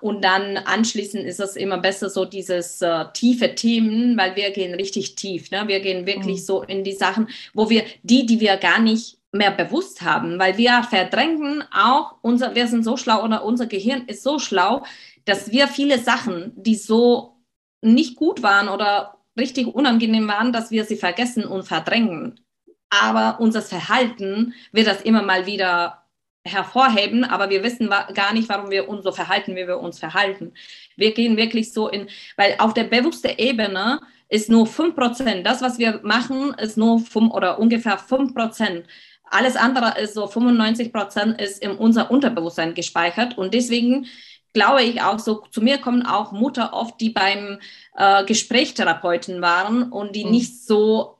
und 0.00 0.24
dann 0.24 0.56
anschließend 0.56 1.24
ist 1.24 1.40
es 1.40 1.56
immer 1.56 1.78
besser, 1.78 2.08
so 2.08 2.24
dieses 2.24 2.80
uh, 2.80 3.04
tiefe 3.12 3.54
Themen, 3.54 4.16
weil 4.16 4.36
wir 4.36 4.50
gehen 4.52 4.74
richtig 4.74 5.16
tief. 5.16 5.50
Ne? 5.50 5.68
Wir 5.68 5.80
gehen 5.80 6.06
wirklich 6.06 6.40
mhm. 6.40 6.44
so 6.44 6.62
in 6.62 6.82
die 6.82 6.92
Sachen, 6.92 7.28
wo 7.52 7.68
wir 7.68 7.84
die, 8.02 8.24
die 8.24 8.40
wir 8.40 8.56
gar 8.56 8.80
nicht 8.80 9.18
mehr 9.32 9.50
bewusst 9.50 10.00
haben, 10.02 10.38
weil 10.38 10.56
wir 10.56 10.82
verdrängen 10.84 11.64
auch 11.72 12.14
unser, 12.22 12.54
wir 12.54 12.68
sind 12.68 12.84
so 12.84 12.96
schlau 12.96 13.22
oder 13.22 13.44
unser 13.44 13.66
Gehirn 13.66 14.04
ist 14.06 14.22
so 14.22 14.38
schlau, 14.38 14.84
dass 15.24 15.50
wir 15.50 15.68
viele 15.68 15.98
Sachen, 15.98 16.52
die 16.56 16.76
so 16.76 17.36
nicht 17.82 18.16
gut 18.16 18.42
waren 18.42 18.68
oder 18.68 19.18
richtig 19.36 19.66
unangenehm 19.66 20.28
waren, 20.28 20.52
dass 20.52 20.70
wir 20.70 20.84
sie 20.84 20.96
vergessen 20.96 21.44
und 21.44 21.64
verdrängen. 21.64 22.40
Aber 22.88 23.40
unser 23.40 23.60
Verhalten 23.60 24.54
wird 24.72 24.86
das 24.86 25.02
immer 25.02 25.22
mal 25.22 25.46
wieder 25.46 26.03
hervorheben, 26.46 27.24
aber 27.24 27.48
wir 27.48 27.62
wissen 27.62 27.88
gar 27.88 28.34
nicht, 28.34 28.48
warum 28.48 28.70
wir 28.70 28.88
uns 28.88 29.04
so 29.04 29.12
verhalten, 29.12 29.56
wie 29.56 29.66
wir 29.66 29.80
uns 29.80 29.98
verhalten. 29.98 30.52
Wir 30.96 31.14
gehen 31.14 31.36
wirklich 31.36 31.72
so 31.72 31.88
in, 31.88 32.08
weil 32.36 32.56
auf 32.58 32.74
der 32.74 32.84
bewussten 32.84 33.32
Ebene 33.38 34.00
ist 34.28 34.50
nur 34.50 34.66
5%. 34.66 35.42
Das, 35.42 35.62
was 35.62 35.78
wir 35.78 36.00
machen, 36.02 36.54
ist 36.54 36.76
nur 36.76 37.00
5 37.00 37.32
oder 37.32 37.58
ungefähr 37.58 37.98
5%. 37.98 38.84
Alles 39.24 39.56
andere 39.56 39.98
ist 39.98 40.14
so 40.14 40.26
95% 40.26 41.40
ist 41.40 41.62
in 41.62 41.72
unser 41.72 42.10
Unterbewusstsein 42.10 42.74
gespeichert 42.74 43.38
und 43.38 43.54
deswegen 43.54 44.06
glaube 44.52 44.82
ich 44.82 45.02
auch 45.02 45.18
so, 45.18 45.42
zu 45.50 45.60
mir 45.60 45.78
kommen 45.78 46.06
auch 46.06 46.30
Mutter 46.30 46.72
oft, 46.72 47.00
die 47.00 47.10
beim 47.10 47.58
äh, 47.96 48.24
Gesprächstherapeuten 48.24 49.42
waren 49.42 49.90
und 49.90 50.14
die 50.14 50.24
mhm. 50.24 50.30
nicht 50.30 50.64
so 50.64 51.13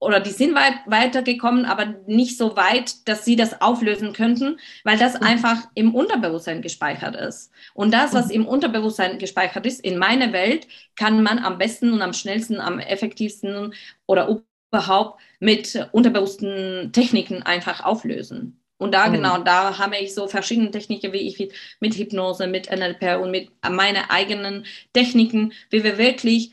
oder 0.00 0.20
die 0.20 0.30
sind 0.30 0.54
weit, 0.54 0.74
weitergekommen, 0.86 1.64
aber 1.64 1.96
nicht 2.06 2.36
so 2.36 2.56
weit, 2.56 3.08
dass 3.08 3.24
sie 3.24 3.36
das 3.36 3.60
auflösen 3.60 4.12
könnten, 4.12 4.58
weil 4.84 4.98
das 4.98 5.14
mhm. 5.14 5.26
einfach 5.26 5.68
im 5.74 5.94
Unterbewusstsein 5.94 6.62
gespeichert 6.62 7.16
ist. 7.16 7.50
Und 7.74 7.92
das, 7.92 8.14
was 8.14 8.26
mhm. 8.26 8.34
im 8.34 8.46
Unterbewusstsein 8.46 9.18
gespeichert 9.18 9.66
ist, 9.66 9.80
in 9.80 9.98
meiner 9.98 10.32
Welt, 10.32 10.68
kann 10.96 11.22
man 11.22 11.38
am 11.38 11.58
besten 11.58 11.92
und 11.92 12.02
am 12.02 12.12
schnellsten, 12.12 12.60
am 12.60 12.78
effektivsten 12.78 13.74
oder 14.06 14.40
überhaupt 14.70 15.20
mit 15.40 15.88
unterbewussten 15.92 16.92
Techniken 16.92 17.42
einfach 17.42 17.84
auflösen. 17.84 18.60
Und 18.76 18.92
da, 18.92 19.08
mhm. 19.08 19.14
genau, 19.14 19.38
da 19.38 19.78
habe 19.78 19.96
ich 19.96 20.14
so 20.14 20.28
verschiedene 20.28 20.70
Techniken, 20.70 21.12
wie 21.12 21.28
ich 21.28 21.52
mit 21.80 21.94
Hypnose, 21.96 22.46
mit 22.46 22.70
NLP 22.70 23.20
und 23.20 23.32
mit 23.32 23.50
meinen 23.68 24.04
eigenen 24.08 24.64
Techniken, 24.92 25.52
wie 25.70 25.82
wir 25.82 25.98
wirklich 25.98 26.52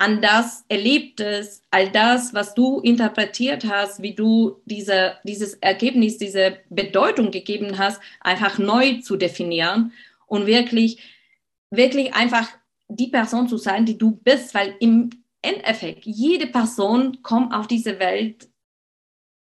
an 0.00 0.22
das 0.22 0.64
Erlebtes, 0.68 1.62
all 1.70 1.90
das, 1.90 2.32
was 2.32 2.54
du 2.54 2.80
interpretiert 2.80 3.66
hast, 3.66 4.00
wie 4.00 4.14
du 4.14 4.62
diese, 4.64 5.18
dieses 5.24 5.54
Ergebnis, 5.54 6.16
diese 6.16 6.56
Bedeutung 6.70 7.30
gegeben 7.30 7.76
hast, 7.76 8.00
einfach 8.20 8.56
neu 8.56 9.02
zu 9.02 9.16
definieren 9.16 9.92
und 10.26 10.46
wirklich, 10.46 11.02
wirklich 11.70 12.14
einfach 12.14 12.48
die 12.88 13.08
Person 13.08 13.46
zu 13.46 13.58
sein, 13.58 13.84
die 13.84 13.98
du 13.98 14.12
bist, 14.12 14.54
weil 14.54 14.74
im 14.80 15.10
Endeffekt 15.42 16.06
jede 16.06 16.46
Person 16.46 17.20
kommt 17.22 17.52
auf 17.52 17.66
diese 17.66 17.98
Welt 17.98 18.48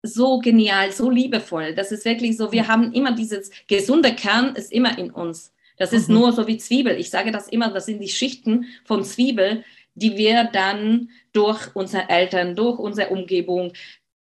so 0.02 0.38
genial, 0.38 0.92
so 0.92 1.10
liebevoll. 1.10 1.74
Das 1.74 1.90
ist 1.90 2.04
wirklich 2.04 2.36
so, 2.36 2.52
wir 2.52 2.68
haben 2.68 2.92
immer 2.92 3.10
dieses 3.10 3.50
gesunde 3.66 4.14
Kern 4.14 4.54
ist 4.54 4.70
immer 4.70 4.96
in 4.96 5.10
uns. 5.10 5.52
Das 5.76 5.92
ist 5.92 6.08
mhm. 6.08 6.14
nur 6.14 6.32
so 6.32 6.46
wie 6.46 6.56
Zwiebel. 6.56 6.96
Ich 7.00 7.10
sage 7.10 7.32
das 7.32 7.48
immer, 7.48 7.70
das 7.70 7.86
sind 7.86 8.00
die 8.00 8.08
Schichten 8.08 8.66
von 8.84 9.02
Zwiebel, 9.02 9.64
die 9.96 10.16
wir 10.16 10.44
dann 10.44 11.10
durch 11.32 11.74
unsere 11.74 12.08
Eltern, 12.08 12.54
durch 12.54 12.78
unsere 12.78 13.08
Umgebung, 13.08 13.72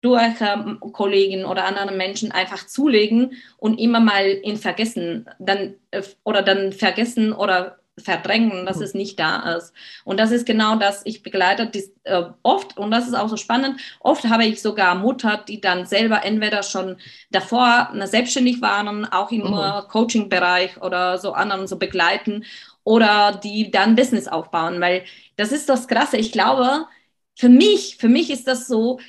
durch 0.01 0.41
ähm, 0.41 0.81
Kollegen 0.93 1.45
oder 1.45 1.65
andere 1.65 1.93
Menschen 1.95 2.31
einfach 2.31 2.67
zulegen 2.67 3.33
und 3.59 3.79
immer 3.79 4.01
mal 4.01 4.27
in 4.27 4.57
vergessen, 4.57 5.27
dann 5.39 5.75
äh, 5.91 6.03
oder 6.25 6.43
dann 6.43 6.73
vergessen 6.73 7.33
oder 7.33 7.79
verdrängen, 7.99 8.67
dass 8.67 8.81
es 8.81 8.93
nicht 8.93 9.21
da 9.21 9.55
ist. 9.55 9.73
Und 10.05 10.19
das 10.19 10.33
ist 10.33 10.47
genau 10.47 10.77
das, 10.77 11.03
ich 11.05 11.23
begleite 11.23 11.67
dies, 11.67 11.93
äh, 12.03 12.25
oft, 12.43 12.77
und 12.77 12.91
das 12.91 13.07
ist 13.07 13.15
auch 13.15 13.29
so 13.29 13.37
spannend, 13.37 13.81
oft 14.01 14.25
habe 14.25 14.45
ich 14.45 14.61
sogar 14.61 14.97
Mutter, 14.97 15.43
die 15.49 15.61
dann 15.61 15.87
selber 15.87 16.25
entweder 16.25 16.65
schon 16.65 16.97
davor 17.31 17.91
selbstständig 18.05 18.61
waren, 18.61 19.05
auch 19.07 19.31
im 19.31 19.43
mhm. 19.43 19.89
Coaching-Bereich 19.89 20.83
oder 20.83 21.19
so 21.19 21.33
anderen 21.33 21.69
so 21.69 21.79
begleiten 21.79 22.45
oder 22.85 23.41
die 23.43 23.71
dann 23.71 23.97
Business 23.97 24.29
aufbauen, 24.29 24.81
weil 24.81 25.05
das 25.37 25.53
ist 25.53 25.69
das 25.69 25.89
Krasse. 25.89 26.17
Ich 26.19 26.33
glaube, 26.33 26.87
für 27.35 27.49
mich, 27.49 27.97
für 27.97 28.09
mich 28.09 28.31
ist 28.31 28.47
das 28.47 28.67
so, 28.67 29.01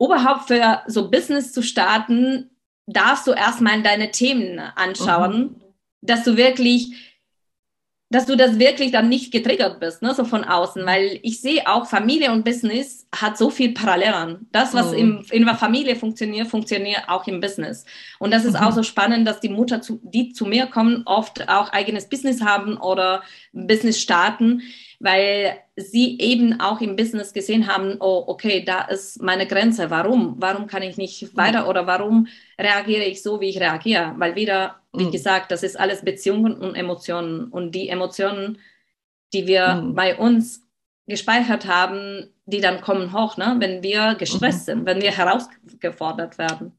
überhaupt 0.00 0.48
für 0.48 0.82
so 0.86 1.10
Business 1.10 1.52
zu 1.52 1.62
starten, 1.62 2.50
darfst 2.86 3.26
du 3.26 3.32
erstmal 3.32 3.82
deine 3.82 4.10
Themen 4.10 4.58
anschauen, 4.58 5.40
mhm. 5.40 5.60
dass 6.00 6.24
du 6.24 6.36
wirklich 6.36 7.09
dass 8.12 8.26
du 8.26 8.36
das 8.36 8.58
wirklich 8.58 8.90
dann 8.90 9.08
nicht 9.08 9.32
getriggert 9.32 9.78
bist, 9.78 10.02
ne, 10.02 10.12
so 10.14 10.24
von 10.24 10.42
außen, 10.42 10.84
weil 10.84 11.20
ich 11.22 11.40
sehe 11.40 11.68
auch 11.68 11.86
Familie 11.86 12.32
und 12.32 12.44
Business 12.44 13.06
hat 13.14 13.38
so 13.38 13.50
viel 13.50 13.72
Parallelen. 13.72 14.48
Das, 14.50 14.74
was 14.74 14.90
mhm. 14.90 14.98
im, 14.98 15.24
in 15.30 15.44
der 15.44 15.54
Familie 15.54 15.94
funktioniert, 15.94 16.48
funktioniert 16.48 17.04
auch 17.06 17.28
im 17.28 17.40
Business. 17.40 17.84
Und 18.18 18.32
das 18.32 18.44
ist 18.44 18.54
mhm. 18.54 18.66
auch 18.66 18.72
so 18.72 18.82
spannend, 18.82 19.28
dass 19.28 19.38
die 19.38 19.48
Mutter, 19.48 19.80
zu, 19.80 20.00
die 20.02 20.32
zu 20.32 20.44
mir 20.44 20.66
kommen, 20.66 21.04
oft 21.06 21.48
auch 21.48 21.72
eigenes 21.72 22.08
Business 22.08 22.42
haben 22.42 22.78
oder 22.78 23.22
Business 23.52 24.00
starten, 24.00 24.62
weil 24.98 25.56
sie 25.76 26.18
eben 26.18 26.60
auch 26.60 26.80
im 26.80 26.96
Business 26.96 27.32
gesehen 27.32 27.68
haben, 27.68 27.96
oh, 28.00 28.24
okay, 28.26 28.64
da 28.64 28.82
ist 28.82 29.22
meine 29.22 29.46
Grenze. 29.46 29.88
Warum? 29.88 30.34
Warum 30.38 30.66
kann 30.66 30.82
ich 30.82 30.96
nicht 30.96 31.36
weiter 31.36 31.68
oder 31.68 31.86
warum 31.86 32.26
reagiere 32.58 33.04
ich 33.04 33.22
so, 33.22 33.40
wie 33.40 33.50
ich 33.50 33.60
reagiere? 33.60 34.14
Weil 34.18 34.34
wieder, 34.34 34.79
wie 34.92 35.06
mhm. 35.06 35.12
gesagt, 35.12 35.50
das 35.50 35.62
ist 35.62 35.78
alles 35.78 36.04
Beziehungen 36.04 36.54
und 36.54 36.74
Emotionen. 36.74 37.48
Und 37.48 37.74
die 37.74 37.88
Emotionen, 37.88 38.58
die 39.32 39.46
wir 39.46 39.74
mhm. 39.74 39.94
bei 39.94 40.16
uns 40.16 40.66
gespeichert 41.06 41.66
haben, 41.66 42.32
die 42.46 42.60
dann 42.60 42.80
kommen 42.80 43.12
hoch, 43.12 43.36
ne? 43.36 43.56
wenn 43.58 43.82
wir 43.82 44.14
gestresst 44.16 44.68
mhm. 44.68 44.72
sind, 44.72 44.86
wenn 44.86 45.02
wir 45.02 45.12
herausgefordert 45.12 46.38
werden. 46.38 46.78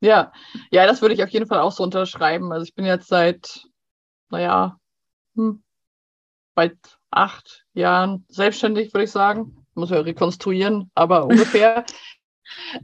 Ja, 0.00 0.32
ja, 0.70 0.86
das 0.86 1.00
würde 1.00 1.14
ich 1.14 1.22
auf 1.22 1.30
jeden 1.30 1.46
Fall 1.46 1.60
auch 1.60 1.72
so 1.72 1.82
unterschreiben. 1.82 2.52
Also 2.52 2.64
ich 2.64 2.74
bin 2.74 2.84
jetzt 2.84 3.08
seit, 3.08 3.64
naja, 4.30 4.78
hm, 5.34 5.62
bald 6.54 6.76
acht 7.10 7.64
Jahren 7.72 8.24
selbstständig, 8.28 8.92
würde 8.92 9.04
ich 9.04 9.10
sagen. 9.10 9.66
Muss 9.74 9.90
ja 9.90 10.00
rekonstruieren, 10.00 10.90
aber 10.94 11.24
ungefähr. 11.26 11.84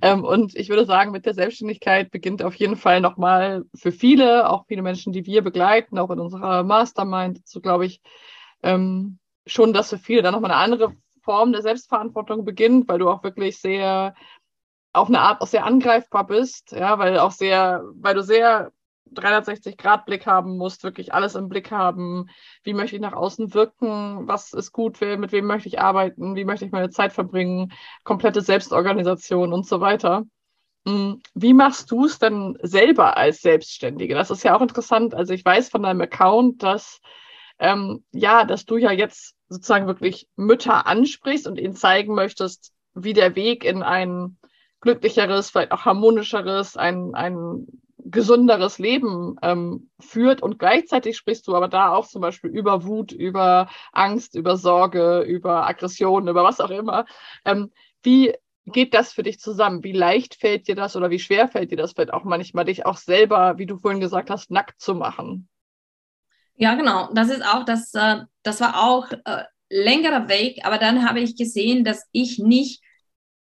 Ähm, 0.03 0.25
und 0.25 0.55
ich 0.57 0.69
würde 0.69 0.85
sagen, 0.85 1.13
mit 1.13 1.27
der 1.27 1.35
Selbstständigkeit 1.35 2.11
beginnt 2.11 2.43
auf 2.43 2.55
jeden 2.55 2.77
Fall 2.77 3.01
nochmal 3.01 3.65
für 3.75 3.93
viele, 3.93 4.49
auch 4.49 4.67
viele 4.67 4.83
Menschen, 4.83 5.13
die 5.13 5.27
wir 5.27 5.43
begleiten, 5.43 5.99
auch 5.99 6.11
in 6.11 6.21
unserer 6.21 6.63
Mastermind, 6.63 7.47
so 7.47 7.61
glaube 7.61 7.87
ich, 7.87 8.01
ähm, 8.63 9.19
schon, 9.47 9.73
dass 9.73 9.91
für 9.91 9.99
viele 9.99 10.23
dann 10.23 10.35
nochmal 10.35 10.51
eine 10.51 10.61
andere 10.61 10.95
Form 11.23 11.53
der 11.53 11.63
Selbstverantwortung 11.63 12.45
beginnt, 12.45 12.89
weil 12.89 12.99
du 12.99 13.09
auch 13.09 13.23
wirklich 13.23 13.59
sehr 13.59 14.15
auf 14.93 15.09
eine 15.09 15.21
Art 15.21 15.41
auch 15.41 15.47
sehr 15.47 15.65
angreifbar 15.65 16.27
bist, 16.27 16.73
ja, 16.73 16.99
weil 16.99 17.19
auch 17.19 17.31
sehr, 17.31 17.85
weil 17.95 18.15
du 18.15 18.23
sehr 18.23 18.73
360-Grad-Blick 19.15 20.27
haben 20.27 20.57
musst, 20.57 20.85
wirklich 20.85 21.13
alles 21.15 21.35
im 21.35 21.49
Blick 21.49 21.71
haben. 21.71 22.29
Wie 22.63 22.75
möchte 22.75 22.97
ich 22.97 23.03
nach 23.03 23.13
außen 23.13 23.55
wirken? 23.55 24.29
Was 24.29 24.53
ist 24.53 24.73
gut? 24.73 25.01
Mit 25.01 25.33
wem 25.33 25.47
möchte 25.47 25.69
ich 25.69 25.81
arbeiten? 25.81 26.37
Wie 26.37 26.45
möchte 26.45 26.65
ich 26.65 26.73
meine 26.73 26.91
Zeit 26.91 27.13
verbringen? 27.13 27.73
Komplette 28.05 28.41
Selbstorganisation 28.41 29.53
und 29.53 29.67
so 29.67 29.81
weiter. 29.81 30.25
Hm, 30.87 31.21
wie 31.35 31.55
machst 31.55 31.91
du 31.91 32.07
es 32.07 32.19
denn 32.19 32.57
selber 32.63 33.17
als 33.17 33.43
Selbstständige? 33.43 34.15
Das 34.15 34.31
ist 34.31 34.43
ja 34.45 34.57
auch 34.57 34.63
interessant. 34.63 35.15
Also 35.15 35.35
ich 35.35 35.45
weiß 35.45 35.69
von 35.69 35.83
deinem 35.83 36.01
Account, 36.01 36.63
dass 36.63 37.01
ähm, 37.59 38.05
ja, 38.13 38.45
dass 38.45 38.65
du 38.65 38.79
ja 38.79 38.91
jetzt 38.91 39.37
sozusagen 39.49 39.87
wirklich 39.87 40.29
Mütter 40.37 40.87
ansprichst 40.87 41.47
und 41.47 41.59
ihnen 41.59 41.75
zeigen 41.75 42.15
möchtest, 42.15 42.73
wie 42.95 43.13
der 43.13 43.37
Weg 43.37 43.65
in 43.65 43.83
ein 43.83 44.39
glücklicheres, 44.81 45.51
vielleicht 45.51 45.73
auch 45.73 45.85
harmonischeres, 45.85 46.77
ein, 46.77 47.15
ein 47.15 47.67
gesunderes 48.11 48.79
Leben 48.79 49.37
ähm, 49.43 49.91
führt. 49.99 50.43
Und 50.43 50.59
gleichzeitig 50.59 51.17
sprichst 51.17 51.47
du 51.47 51.55
aber 51.55 51.69
da 51.69 51.93
auch 51.93 52.07
zum 52.07 52.21
Beispiel 52.21 52.51
über 52.51 52.85
Wut, 52.85 53.13
über 53.13 53.69
Angst, 53.93 54.35
über 54.35 54.57
Sorge, 54.57 55.21
über 55.21 55.67
Aggression, 55.67 56.29
über 56.29 56.45
was 56.45 56.61
auch 56.61 56.71
immer. 56.71 57.07
Ähm, 57.45 57.71
wie 58.03 58.35
geht 58.67 58.95
das 58.95 59.13
für 59.13 59.23
dich 59.23 59.41
zusammen? 59.41 59.85
Wie 59.85 59.93
leicht 59.93 60.35
fällt 60.35 60.69
dir 60.69 60.75
das 60.75 60.97
oder 60.97 61.11
wie 61.11 61.19
schwer 61.19 61.49
fällt 61.49 61.71
dir 61.71 61.77
das 61.77 61.93
vielleicht 61.93 62.13
auch 62.13 62.25
manchmal, 62.25 62.65
dich 62.65 62.87
auch 62.87 62.97
selber, 62.97 63.59
wie 63.59 63.67
du 63.67 63.77
vorhin 63.79 64.01
gesagt 64.01 64.31
hast, 64.31 64.51
nackt 64.51 64.81
zu 64.81 64.95
machen? 64.95 65.49
Ja, 66.57 66.75
genau. 66.75 67.09
Das 67.15 67.31
ist 67.31 67.45
auch, 67.45 67.65
das, 67.65 67.95
äh, 67.95 68.19
das 68.43 68.61
war 68.61 68.83
auch 68.83 69.11
äh, 69.13 69.45
längerer 69.71 70.29
Weg, 70.29 70.65
aber 70.65 70.79
dann 70.79 71.09
habe 71.09 71.21
ich 71.21 71.37
gesehen, 71.37 71.85
dass 71.85 72.07
ich 72.13 72.39
nicht 72.39 72.83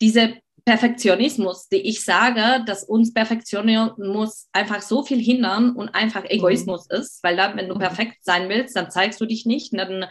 diese 0.00 0.34
Perfektionismus, 0.64 1.68
die 1.68 1.88
ich 1.88 2.04
sage, 2.04 2.64
dass 2.66 2.84
uns 2.84 3.12
Perfektionismus 3.12 4.48
einfach 4.52 4.82
so 4.82 5.02
viel 5.02 5.20
hindern 5.20 5.74
und 5.74 5.90
einfach 5.90 6.24
Egoismus 6.24 6.88
mhm. 6.90 6.98
ist, 6.98 7.22
weil 7.22 7.36
dann, 7.36 7.56
wenn 7.56 7.68
du 7.68 7.74
mhm. 7.74 7.80
perfekt 7.80 8.18
sein 8.22 8.48
willst, 8.48 8.76
dann 8.76 8.90
zeigst 8.90 9.20
du 9.20 9.26
dich 9.26 9.46
nicht, 9.46 9.72
dann 9.76 10.06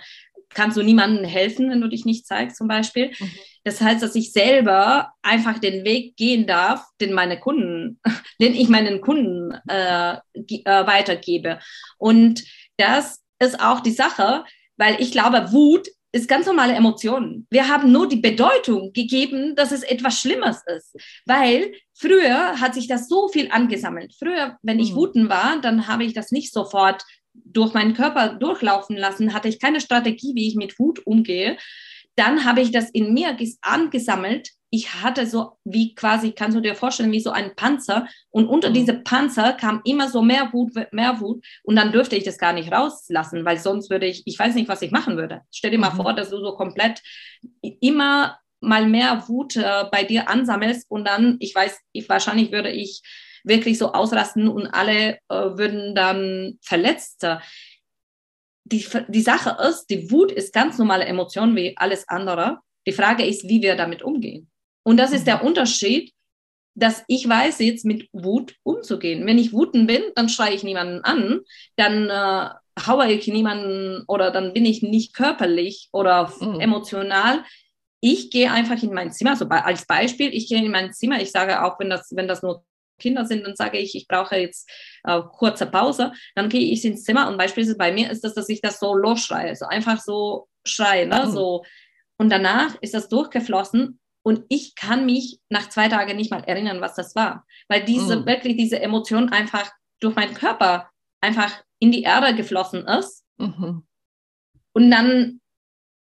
kannst 0.50 0.78
du 0.78 0.84
niemandem 0.84 1.26
helfen, 1.26 1.70
wenn 1.70 1.82
du 1.82 1.88
dich 1.88 2.06
nicht 2.06 2.26
zeigst 2.26 2.58
zum 2.58 2.68
Beispiel. 2.68 3.12
Mhm. 3.20 3.32
Das 3.64 3.82
heißt, 3.82 4.02
dass 4.02 4.16
ich 4.16 4.32
selber 4.32 5.12
einfach 5.22 5.60
den 5.60 5.84
Weg 5.86 6.16
gehen 6.16 6.48
darf, 6.48 6.86
den 7.00 7.14
meine 7.14 7.40
Kunden, 7.40 8.00
den 8.42 8.56
ich 8.56 8.70
meinen 8.70 9.02
Kunden 9.02 9.54
äh, 9.68 10.14
äh, 10.14 10.88
weitergebe. 10.88 11.60
Und 11.98 12.44
das 12.78 13.24
ist 13.40 13.60
auch 13.62 13.82
die 13.82 13.92
Sache, 13.92 14.44
weil 14.78 15.02
ich 15.02 15.12
glaube, 15.12 15.52
Wut 15.52 15.88
ist 16.12 16.28
ganz 16.28 16.46
normale 16.46 16.74
Emotionen. 16.74 17.46
Wir 17.50 17.68
haben 17.68 17.92
nur 17.92 18.10
die 18.10 18.18
Bedeutung 18.18 18.92
gegeben, 18.94 19.56
dass 19.56 19.72
es 19.72 19.84
etwas 19.84 20.20
Schlimmes 20.20 20.62
ist, 20.66 20.96
weil 21.26 21.72
früher 21.94 22.60
hat 22.60 22.74
sich 22.74 22.88
das 22.88 23.08
so 23.08 23.28
viel 23.28 23.52
angesammelt. 23.52 24.16
Früher, 24.18 24.58
wenn 24.64 24.80
ich 24.80 24.92
mhm. 24.92 24.96
wuten 24.96 25.30
war, 25.30 25.62
dann 25.62 25.88
habe 25.88 26.04
ich 26.04 26.14
das 26.14 26.32
nicht 26.32 26.52
sofort 26.52 27.04
durch 27.34 27.74
meinen 27.74 27.94
Körper 27.94 28.36
durchlaufen 28.36 28.98
lassen, 28.98 29.34
hatte 29.34 29.48
ich 29.48 29.60
keine 29.60 29.82
Strategie, 29.82 30.34
wie 30.36 30.48
ich 30.48 30.56
mit 30.56 30.80
Wut 30.80 31.06
umgehe. 31.06 31.58
Dann 32.16 32.44
habe 32.44 32.62
ich 32.62 32.72
das 32.72 32.90
in 32.90 33.14
mir 33.14 33.38
angesammelt 33.62 34.50
ich 34.72 34.94
hatte 34.94 35.26
so 35.26 35.58
wie 35.64 35.96
quasi, 35.96 36.32
kannst 36.32 36.56
du 36.56 36.62
dir 36.62 36.76
vorstellen, 36.76 37.12
wie 37.12 37.20
so 37.20 37.32
ein 37.32 37.56
Panzer. 37.56 38.08
Und 38.30 38.48
unter 38.48 38.70
mhm. 38.70 38.74
diese 38.76 38.94
Panzer 38.94 39.54
kam 39.54 39.82
immer 39.84 40.10
so 40.10 40.22
mehr 40.22 40.54
Wut, 40.54 40.74
mehr 40.92 41.20
Wut. 41.20 41.44
Und 41.64 41.76
dann 41.76 41.92
dürfte 41.92 42.16
ich 42.16 42.24
das 42.24 42.38
gar 42.38 42.54
nicht 42.54 42.72
rauslassen, 42.72 43.46
weil 43.46 43.58
sonst 43.58 43.90
würde 43.90 44.06
ich, 44.06 44.24
ich 44.26 44.38
weiß 44.38 44.56
nicht, 44.56 44.70
was 44.70 44.82
ich 44.82 44.92
machen 44.92 45.18
würde. 45.18 45.42
Stell 45.52 45.72
dir 45.72 45.80
mal 45.80 45.92
mhm. 45.92 45.98
vor, 45.98 46.14
dass 46.14 46.30
du 46.30 46.40
so 46.40 46.56
komplett 46.56 47.02
immer 47.62 48.38
mal 48.62 48.86
mehr 48.86 49.28
Wut 49.28 49.56
äh, 49.56 49.86
bei 49.92 50.04
dir 50.04 50.30
ansammelst 50.30 50.86
und 50.90 51.08
dann, 51.08 51.38
ich 51.40 51.56
weiß, 51.56 51.80
ich, 51.94 52.10
wahrscheinlich 52.10 52.52
würde 52.52 52.70
ich 52.70 53.02
wirklich 53.44 53.78
so 53.78 53.94
ausrasten 53.94 54.50
und 54.50 54.68
alle 54.68 55.18
äh, 55.30 55.36
würden 55.58 55.96
dann 55.96 56.60
verletzt. 56.62 57.26
Die, 58.66 58.86
die 59.08 59.22
Sache 59.22 59.58
ist, 59.68 59.88
die 59.88 60.12
Wut 60.12 60.32
ist 60.32 60.54
ganz 60.54 60.78
normale 60.78 61.06
Emotion 61.06 61.56
wie 61.56 61.76
alles 61.78 62.08
andere. 62.08 62.60
Die 62.86 62.92
Frage 62.92 63.26
ist, 63.26 63.48
wie 63.48 63.62
wir 63.62 63.76
damit 63.76 64.04
umgehen. 64.04 64.49
Und 64.84 64.98
das 64.98 65.12
ist 65.12 65.28
der 65.28 65.42
mhm. 65.42 65.48
Unterschied, 65.48 66.14
dass 66.76 67.04
ich 67.08 67.28
weiß 67.28 67.60
jetzt 67.60 67.86
mit 67.86 68.08
Wut 68.14 68.56
umzugehen. 68.64 69.26
Wenn 69.26 69.38
ich 69.38 69.54
wütend 69.54 69.88
bin, 69.88 70.02
dann 70.16 70.30
schreie 70.30 70.54
ich 70.54 70.64
niemanden 70.64 71.04
an, 71.04 71.42
dann 71.76 72.10
äh, 72.10 72.50
haue 72.88 73.12
ich 73.12 73.28
niemanden 73.28 74.04
oder 74.08 74.32
dann 74.32 74.54
bin 74.54 74.66
ich 74.66 74.82
nicht 74.82 75.14
körperlich 75.14 75.90
oder 75.92 76.32
mhm. 76.40 76.60
emotional. 76.60 77.44
Ich 78.02 78.32
gehe 78.32 78.52
einfach 78.52 78.82
in 78.82 78.94
mein 78.94 79.12
Zimmer, 79.12 79.36
so 79.36 79.48
bei, 79.48 79.62
als 79.62 79.86
Beispiel, 79.86 80.34
ich 80.34 80.48
gehe 80.48 80.64
in 80.64 80.72
mein 80.72 80.94
Zimmer, 80.94 81.22
ich 81.22 81.32
sage 81.32 81.64
auch, 81.64 81.80
wenn 81.80 81.90
das, 81.90 82.10
wenn 82.16 82.30
das 82.30 82.42
nur 82.42 82.64
Kinder 82.98 83.26
sind, 83.26 83.46
dann 83.46 83.56
sage 83.56 83.78
ich, 83.78 83.96
ich 83.96 84.08
brauche 84.08 84.38
jetzt 84.38 84.70
äh, 85.04 85.22
kurze 85.22 85.66
Pause, 85.66 86.14
dann 86.36 86.50
gehe 86.50 86.72
ich 86.72 86.86
ins 86.86 87.04
Zimmer 87.04 87.28
und 87.28 87.38
beispielsweise 87.38 87.78
bei 87.78 87.92
mir 87.92 88.10
ist 88.10 88.24
das, 88.24 88.34
dass 88.34 88.50
ich 88.50 88.62
das 88.62 88.80
so 88.80 88.96
losschreie, 88.96 89.56
so 89.56 89.66
einfach 89.66 90.00
so 90.00 90.48
schreie, 90.66 91.08
ne? 91.08 91.26
Mhm. 91.26 91.32
so 91.32 91.64
und 92.18 92.30
danach 92.30 92.76
ist 92.82 92.94
das 92.94 93.10
durchgeflossen 93.10 93.99
und 94.24 94.46
ich 94.50 94.76
kann 94.76 95.06
mich 95.06 95.40
nach 95.50 95.70
zwei 95.70 95.88
Tagen 95.88 96.18
nicht 96.18 96.32
mal 96.32 96.44
erinnern, 96.44 96.82
was 96.82 96.96
das 96.96 97.16
war, 97.16 97.46
weil 97.68 97.84
diese 97.84 98.18
mhm. 98.18 98.26
wirklich 98.26 98.58
diese 98.58 98.82
Emotion 98.82 99.30
einfach 99.30 99.72
durch 100.00 100.16
meinen 100.16 100.34
Körper 100.34 100.90
einfach 101.22 101.64
in 101.80 101.92
die 101.92 102.04
Erde 102.04 102.36
geflossen 102.36 102.86
ist. 102.88 103.24
Mhm. 103.38 103.84
Und 104.74 104.92
dann 104.92 105.42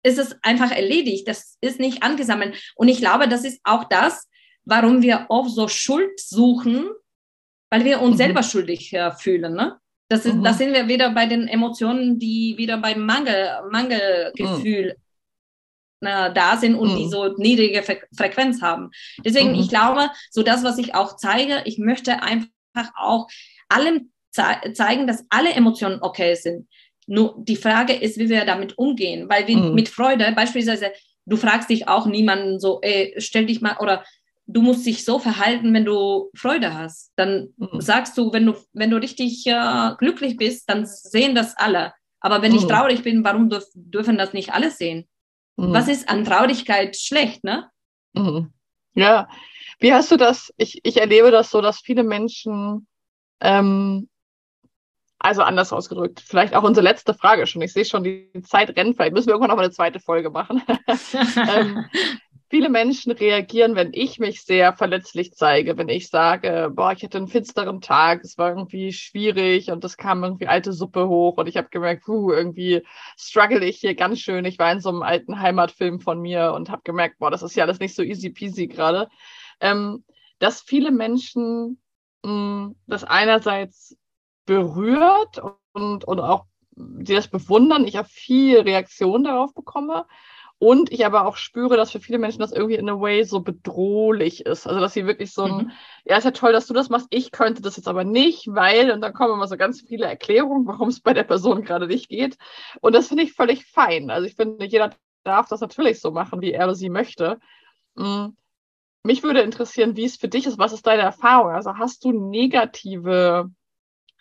ist 0.04 0.18
es 0.18 0.36
einfach 0.42 0.72
erledigt. 0.72 1.28
Das 1.28 1.58
ist 1.62 1.80
nicht 1.80 2.04
angesammelt. 2.04 2.74
Und 2.76 2.88
ich 2.88 3.00
glaube, 3.00 3.28
das 3.28 3.44
ist 3.44 3.60
auch 3.64 3.84
das, 3.86 4.28
warum 4.66 5.02
wir 5.02 5.28
oft 5.30 5.52
so 5.52 5.68
Schuld 5.68 6.20
suchen, 6.20 6.90
weil 7.70 7.86
wir 7.86 8.02
uns 8.02 8.14
mhm. 8.14 8.18
selber 8.18 8.44
schuldig 8.44 8.94
äh, 8.94 9.12
fühlen. 9.12 9.54
Ne? 9.54 9.78
Das, 10.10 10.26
ist, 10.26 10.36
mhm. 10.36 10.44
das 10.44 10.58
sind 10.58 10.74
wir 10.74 10.88
wieder 10.88 11.12
bei 11.12 11.26
den 11.26 11.48
Emotionen, 11.48 12.20
die 12.20 12.56
wieder 12.58 12.78
beim 12.78 13.06
Mangel, 13.06 13.62
Mangelgefühl 13.72 14.96
mhm 14.98 15.02
äh, 16.02 16.34
da 16.34 16.58
sind 16.58 16.76
und 16.76 16.94
mhm. 16.94 16.98
die 16.98 17.10
so 17.10 17.36
niedrige 17.38 17.84
Fre 17.84 18.00
Frequenz 18.16 18.62
haben. 18.62 18.90
Deswegen, 19.24 19.52
mhm. 19.52 19.60
ich 19.60 19.70
glaube, 19.70 20.10
so 20.32 20.44
das, 20.44 20.64
was 20.64 20.78
ich 20.78 20.96
auch 20.96 21.16
zeige, 21.16 21.62
ich 21.66 21.78
möchte 21.78 22.22
einfach 22.22 22.92
auch 22.96 23.28
allem 23.70 24.12
ze 24.32 24.44
zeigen, 24.74 25.08
dass 25.08 25.26
alle 25.30 25.52
Emotionen 25.52 26.00
okay 26.02 26.36
sind. 26.36 26.68
Nur 27.08 27.36
die 27.40 27.56
Frage 27.56 27.94
ist, 27.94 28.20
wie 28.20 28.30
wir 28.30 28.46
damit 28.46 28.78
umgehen, 28.78 29.30
weil 29.30 29.48
wir 29.48 29.58
mhm. 29.58 29.74
mit 29.74 29.90
Freude 29.90 30.32
beispielsweise, 30.36 30.92
du 31.26 31.38
fragst 31.38 31.70
dich 31.70 31.88
auch 31.88 32.06
niemanden 32.06 32.60
so, 32.60 32.80
ey, 32.82 33.16
stell 33.18 33.46
dich 33.46 33.62
mal 33.62 33.78
oder 33.80 34.04
du 34.46 34.62
musst 34.62 34.86
dich 34.86 35.04
so 35.04 35.20
verhalten, 35.20 35.74
wenn 35.74 35.86
du 35.86 36.30
Freude 36.36 36.74
hast. 36.74 37.12
Dann 37.16 37.54
mhm. 37.58 37.82
sagst 37.82 38.18
du, 38.18 38.32
wenn 38.34 38.46
du, 38.46 38.56
wenn 38.74 38.90
du 38.90 38.98
richtig 38.98 39.46
äh, 39.46 39.92
glücklich 39.98 40.38
bist, 40.38 40.70
dann 40.70 40.86
sehen 40.86 41.36
das 41.36 41.56
alle. 41.58 41.94
Aber 42.20 42.42
wenn 42.42 42.56
ich 42.56 42.64
mhm. 42.64 42.70
traurig 42.70 43.04
bin, 43.04 43.24
warum 43.24 43.50
dürf, 43.50 43.66
dürfen 43.74 44.18
das 44.18 44.34
nicht 44.34 44.54
alle 44.54 44.72
sehen? 44.72 45.08
Mhm. 45.58 45.74
Was 45.74 45.88
ist 45.88 46.08
an 46.10 46.24
Traurigkeit 46.24 46.96
schlecht, 46.96 47.44
ne? 47.44 47.70
Mhm. 48.14 48.54
Ja. 48.94 49.28
Wie 49.80 49.94
hast 49.94 50.12
du 50.12 50.18
das? 50.18 50.54
Ich, 50.58 50.80
ich 50.84 50.98
erlebe 50.98 51.30
das 51.30 51.52
so, 51.52 51.62
dass 51.62 51.80
viele 51.80 52.04
Menschen, 52.04 52.88
ähm, 53.42 54.10
also 55.20 55.42
anders 55.42 55.74
ausgedrückt, 55.74 56.24
vielleicht 56.26 56.56
auch 56.56 56.64
unsere 56.64 56.84
letzte 56.84 57.14
Frage 57.14 57.46
schon. 57.48 57.62
Ich 57.62 57.74
sehe 57.74 57.86
schon, 57.86 58.04
die 58.04 58.32
Zeit 58.44 58.76
rennt, 58.78 58.96
vielleicht 58.96 59.14
müssen 59.14 59.28
wir 59.28 59.34
irgendwann 59.34 59.50
noch 59.50 59.58
mal 59.58 59.64
eine 59.64 59.74
zweite 59.74 60.00
Folge 60.00 60.30
machen. 60.30 60.62
ähm, 61.50 61.86
viele 62.50 62.70
Menschen 62.70 63.12
reagieren, 63.12 63.76
wenn 63.76 63.92
ich 63.94 64.20
mich 64.20 64.44
sehr 64.44 64.74
verletzlich 64.74 65.34
zeige, 65.34 65.78
wenn 65.78 65.90
ich 65.90 66.10
sage, 66.10 66.72
boah, 66.74 66.94
ich 66.94 67.04
hatte 67.04 67.18
einen 67.18 67.28
finsteren 67.28 67.82
Tag, 67.82 68.24
es 68.24 68.38
war 68.38 68.50
irgendwie 68.50 68.94
schwierig 68.94 69.70
und 69.70 69.84
es 69.84 69.98
kam 69.98 70.24
irgendwie 70.24 70.48
alte 70.48 70.72
Suppe 70.72 71.08
hoch 71.08 71.38
und 71.38 71.48
ich 71.48 71.58
habe 71.58 71.68
gemerkt, 71.70 72.06
puh, 72.06 72.32
irgendwie 72.32 72.84
struggle 73.18 73.66
ich 73.66 73.80
hier 73.80 73.96
ganz 73.96 74.20
schön. 74.20 74.46
Ich 74.46 74.60
war 74.60 74.72
in 74.72 74.80
so 74.80 74.90
einem 74.90 75.04
alten 75.04 75.40
Heimatfilm 75.40 76.00
von 76.00 76.22
mir 76.22 76.54
und 76.54 76.70
habe 76.70 76.82
gemerkt, 76.84 77.20
boah, 77.20 77.32
das 77.32 77.44
ist 77.44 77.56
ja 77.56 77.66
alles 77.66 77.80
nicht 77.80 77.96
so 77.96 78.04
easy 78.04 78.30
peasy 78.30 78.68
gerade. 78.68 79.10
Ähm, 79.60 80.04
dass 80.40 80.62
viele 80.62 80.92
Menschen 80.92 81.82
mh, 82.24 82.30
hm, 82.30 82.76
das 82.88 83.04
einerseits 83.04 83.98
berührt 84.46 85.42
und, 85.74 86.06
und 86.06 86.20
auch 86.20 86.46
die 86.80 87.16
das 87.16 87.28
bewundern, 87.28 87.88
ich 87.88 87.98
auch 87.98 88.06
viel 88.06 88.60
Reaktion 88.60 89.24
darauf 89.24 89.54
bekomme 89.56 90.06
und 90.60 90.92
ich 90.92 91.06
aber 91.06 91.28
auch 91.28 91.38
spüre, 91.38 91.78
dass 91.78 91.92
für 91.92 92.00
viele 92.00 92.18
Menschen 92.18 92.40
das 92.40 92.52
irgendwie 92.52 92.76
in 92.76 92.90
a 92.90 93.00
way 93.00 93.24
so 93.24 93.42
bedrohlich 93.42 94.46
ist. 94.46 94.66
Also, 94.66 94.80
dass 94.80 94.94
sie 94.94 95.06
wirklich 95.06 95.32
so 95.32 95.44
ein, 95.44 95.58
mhm. 95.58 95.72
ja, 96.06 96.18
ist 96.18 96.24
ja 96.24 96.32
toll, 96.32 96.52
dass 96.52 96.66
du 96.66 96.74
das 96.74 96.90
machst. 96.90 97.08
Ich 97.12 97.32
könnte 97.32 97.62
das 97.62 97.78
jetzt 97.78 97.88
aber 97.88 98.04
nicht, 98.04 98.48
weil, 98.48 98.92
und 98.92 99.02
dann 99.02 99.14
kommen 99.14 99.34
immer 99.34 99.48
so 99.48 99.56
ganz 99.56 99.82
viele 99.82 100.06
Erklärungen, 100.06 100.66
warum 100.66 100.90
es 100.90 101.00
bei 101.00 101.14
der 101.14 101.24
Person 101.24 101.64
gerade 101.64 101.88
nicht 101.88 102.10
geht. 102.10 102.38
Und 102.82 102.96
das 102.96 103.08
finde 103.08 103.24
ich 103.24 103.34
völlig 103.34 103.66
fein. 103.66 104.10
Also, 104.10 104.26
ich 104.26 104.36
finde, 104.36 104.66
jeder 104.66 104.92
darf 105.24 105.48
das 105.48 105.62
natürlich 105.62 106.02
so 106.02 106.12
machen, 106.12 106.42
wie 106.42 106.54
er 106.54 106.66
oder 106.66 106.76
sie 106.76 106.90
möchte. 106.90 107.40
Mhm. 107.96 108.36
Mich 109.04 109.22
würde 109.24 109.42
interessieren, 109.42 109.96
wie 109.96 110.06
es 110.06 110.18
für 110.18 110.28
dich 110.28 110.48
ist. 110.48 110.58
Was 110.58 110.74
ist 110.74 110.88
deine 110.88 111.04
Erfahrung? 111.04 111.52
Also, 111.52 111.78
hast 111.78 112.04
du 112.04 112.12
negative 112.12 113.52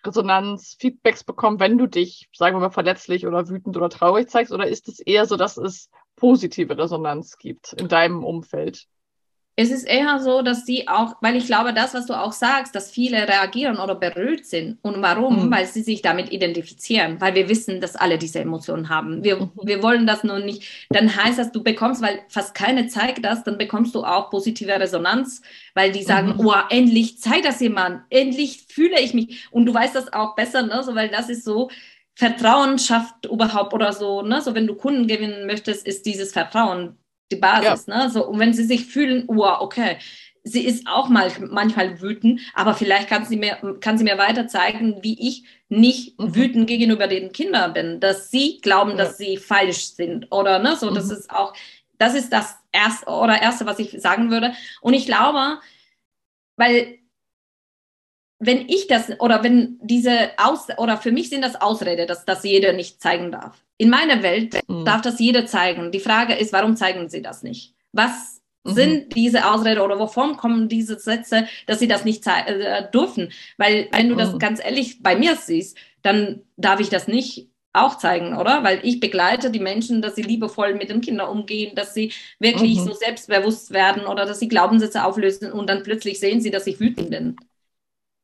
Resonanz, 0.07 0.77
Feedbacks 0.79 1.25
bekommen, 1.25 1.61
wenn 1.61 1.79
du 1.79 1.87
dich, 1.87 2.29
sagen 2.33 2.57
wir 2.57 2.61
mal, 2.61 2.71
verletzlich 2.71 3.27
oder 3.27 3.49
wütend 3.49 3.77
oder 3.77 3.91
traurig 3.91 4.29
zeigst? 4.31 4.53
Oder 4.53 4.67
ist 4.67 4.89
es 4.89 5.01
eher 5.01 5.27
so, 5.27 5.37
dass 5.37 5.57
es 5.57 5.91
positive 6.17 6.77
Resonanz 6.79 7.39
gibt 7.39 7.73
in 7.75 7.89
deinem 7.89 8.25
Umfeld? 8.25 8.87
Es 9.59 9.71
ist 9.71 9.85
eher 9.85 10.21
so, 10.21 10.43
dass 10.43 10.67
sie 10.67 10.87
auch, 10.87 11.17
weil 11.23 11.35
ich 11.35 11.47
glaube, 11.47 11.73
das, 11.73 11.95
was 11.95 12.05
du 12.05 12.13
auch 12.13 12.33
sagst, 12.33 12.75
dass 12.75 12.91
viele 12.91 13.27
reagieren 13.27 13.79
oder 13.79 13.95
berührt 13.95 14.45
sind. 14.45 14.79
Und 14.83 15.01
warum? 15.01 15.47
Mhm. 15.47 15.51
Weil 15.51 15.65
sie 15.65 15.81
sich 15.81 16.03
damit 16.03 16.31
identifizieren, 16.31 17.19
weil 17.23 17.35
wir 17.35 17.49
wissen, 17.49 17.81
dass 17.81 17.97
alle 17.97 18.19
diese 18.19 18.41
Emotionen 18.41 18.91
haben. 18.91 19.25
Wir, 19.25 19.37
mhm. 19.37 19.53
wir 19.63 19.83
wollen 19.83 20.07
das 20.07 20.25
nur 20.25 20.41
nicht. 20.41 20.87
Dann 20.91 21.17
heißt 21.17 21.39
das, 21.39 21.53
du 21.53 21.63
bekommst, 21.63 22.03
weil 22.03 22.21
fast 22.29 22.55
keine 22.55 22.87
zeigt 22.89 23.25
das, 23.25 23.45
dann 23.45 23.57
bekommst 23.57 23.95
du 23.95 24.05
auch 24.05 24.29
positive 24.29 24.79
Resonanz, 24.79 25.41
weil 25.73 25.91
die 25.91 26.03
sagen, 26.03 26.35
mhm. 26.37 26.47
oh, 26.47 26.55
endlich 26.69 27.19
zeigt 27.19 27.47
das 27.47 27.61
jemand, 27.61 28.03
endlich 28.11 28.67
fühle 28.69 29.01
ich 29.01 29.15
mich. 29.15 29.49
Und 29.51 29.65
du 29.65 29.73
weißt 29.73 29.95
das 29.95 30.13
auch 30.13 30.35
besser, 30.35 30.63
ne? 30.63 30.83
so, 30.83 30.95
weil 30.95 31.09
das 31.09 31.31
ist 31.31 31.45
so, 31.45 31.71
Vertrauen 32.15 32.79
schafft 32.79 33.25
überhaupt 33.25 33.73
oder 33.73 33.95
so, 33.95 34.21
ne? 34.21 34.43
so 34.43 34.55
wenn 34.55 34.67
du 34.67 34.75
Kunden 34.75 35.07
gewinnen 35.07 35.47
möchtest, 35.47 35.87
ist 35.87 36.05
dieses 36.05 36.33
Vertrauen 36.33 36.99
die 37.31 37.37
Basis. 37.37 37.87
Ja. 37.87 38.05
Ne? 38.05 38.11
So, 38.11 38.27
und 38.27 38.39
wenn 38.39 38.55
sie 38.55 38.65
sich 38.65 38.87
fühlen, 38.87 39.25
oh, 39.29 39.45
okay, 39.61 39.99
sie 40.47 40.65
ist 40.65 40.87
auch 40.87 41.09
mal, 41.09 41.31
manchmal 41.51 42.01
wütend, 42.01 42.41
aber 42.55 42.75
vielleicht 42.75 43.09
kann 43.09 43.25
sie 43.25 43.37
mir, 43.37 43.57
kann 43.81 43.99
sie 43.99 44.05
mir 44.05 44.17
weiter 44.17 44.47
zeigen, 44.47 45.03
wie 45.03 45.19
ich 45.29 45.45
nicht 45.69 46.19
mhm. 46.19 46.35
wütend 46.35 46.67
gegenüber 46.69 47.09
den 47.09 47.33
Kindern 47.33 47.73
bin, 47.73 48.01
dass 48.01 48.31
sie 48.31 48.61
glauben, 48.63 48.93
ja. 48.93 48.97
dass 48.97 49.19
sie 49.19 49.37
falsch 49.37 49.95
sind 49.95 50.31
oder 50.31 50.61
ne, 50.61 50.77
so, 50.77 50.91
mhm. 50.91 50.95
das 50.95 51.11
ist 51.11 51.31
auch, 51.31 51.53
das 51.99 52.15
ist 52.15 52.33
das 52.33 52.57
erste 52.71 53.07
oder 53.07 53.43
erste, 53.43 53.67
was 53.67 53.79
ich 53.79 54.01
sagen 54.01 54.31
würde. 54.31 54.53
Und 54.81 54.95
ich 54.95 55.07
glaube, 55.07 55.59
weil 56.57 56.99
wenn 58.39 58.69
ich 58.69 58.87
das 58.87 59.19
oder 59.21 59.43
wenn 59.43 59.79
diese 59.83 60.31
Aus 60.37 60.67
oder 60.77 60.99
für 60.99 61.13
mich 61.13 61.31
sind 61.31 61.43
das 61.43 61.61
Ausrede, 61.61 62.07
dass 62.07 62.25
das 62.25 62.45
jeder 62.45 62.73
nicht 62.73 63.01
zeigen 63.01 63.33
darf. 63.33 63.63
In 63.79 63.91
meiner 63.91 64.23
Welt 64.23 64.61
mhm. 64.69 64.85
darf 64.85 65.03
das 65.03 65.19
jeder 65.19 65.47
zeigen. 65.47 65.91
Die 65.91 66.01
Frage 66.01 66.35
ist, 66.35 66.53
warum 66.53 66.77
zeigen 66.77 67.09
sie 67.09 67.23
das 67.23 67.43
nicht? 67.43 67.75
Was 67.93 68.43
mhm. 68.65 68.73
sind 68.73 69.17
diese 69.17 69.51
Ausrede 69.51 69.83
oder 69.83 69.99
wovon 69.99 70.37
kommen 70.37 70.69
diese 70.69 70.99
Sätze, 70.99 71.47
dass 71.67 71.79
sie 71.79 71.89
das 71.89 72.05
nicht 72.05 72.27
äh, 72.27 72.91
dürfen? 72.91 73.33
Weil 73.57 73.89
wenn 73.93 74.11
du 74.11 74.17
das 74.17 74.35
mhm. 74.35 74.39
ganz 74.39 74.63
ehrlich 74.63 75.03
bei 75.03 75.17
mir 75.17 75.37
siehst, 75.37 75.79
dann 76.03 76.43
darf 76.57 76.81
ich 76.81 76.91
das 76.91 77.09
nicht 77.09 77.49
auch 77.73 77.99
zeigen, 77.99 78.37
oder? 78.37 78.65
Weil 78.65 78.81
ich 78.83 79.01
begleite 79.01 79.51
die 79.51 79.61
Menschen, 79.61 80.01
dass 80.01 80.15
sie 80.15 80.23
liebevoll 80.23 80.75
mit 80.75 80.89
den 80.89 81.03
Kindern 81.03 81.29
umgehen, 81.29 81.75
dass 81.75 81.95
sie 81.95 82.13
wirklich 82.39 82.77
mhm. 82.77 82.85
so 82.85 82.93
selbstbewusst 82.93 83.73
werden 83.73 84.07
oder 84.07 84.25
dass 84.25 84.41
sie 84.41 84.49
Glaubenssätze 84.49 85.05
auflösen 85.05 85.53
und 85.53 85.69
dann 85.69 85.83
plötzlich 85.83 86.19
sehen 86.19 86.41
sie, 86.41 86.51
dass 86.51 86.67
ich 86.67 86.81
wütend 86.81 87.11
bin. 87.11 87.37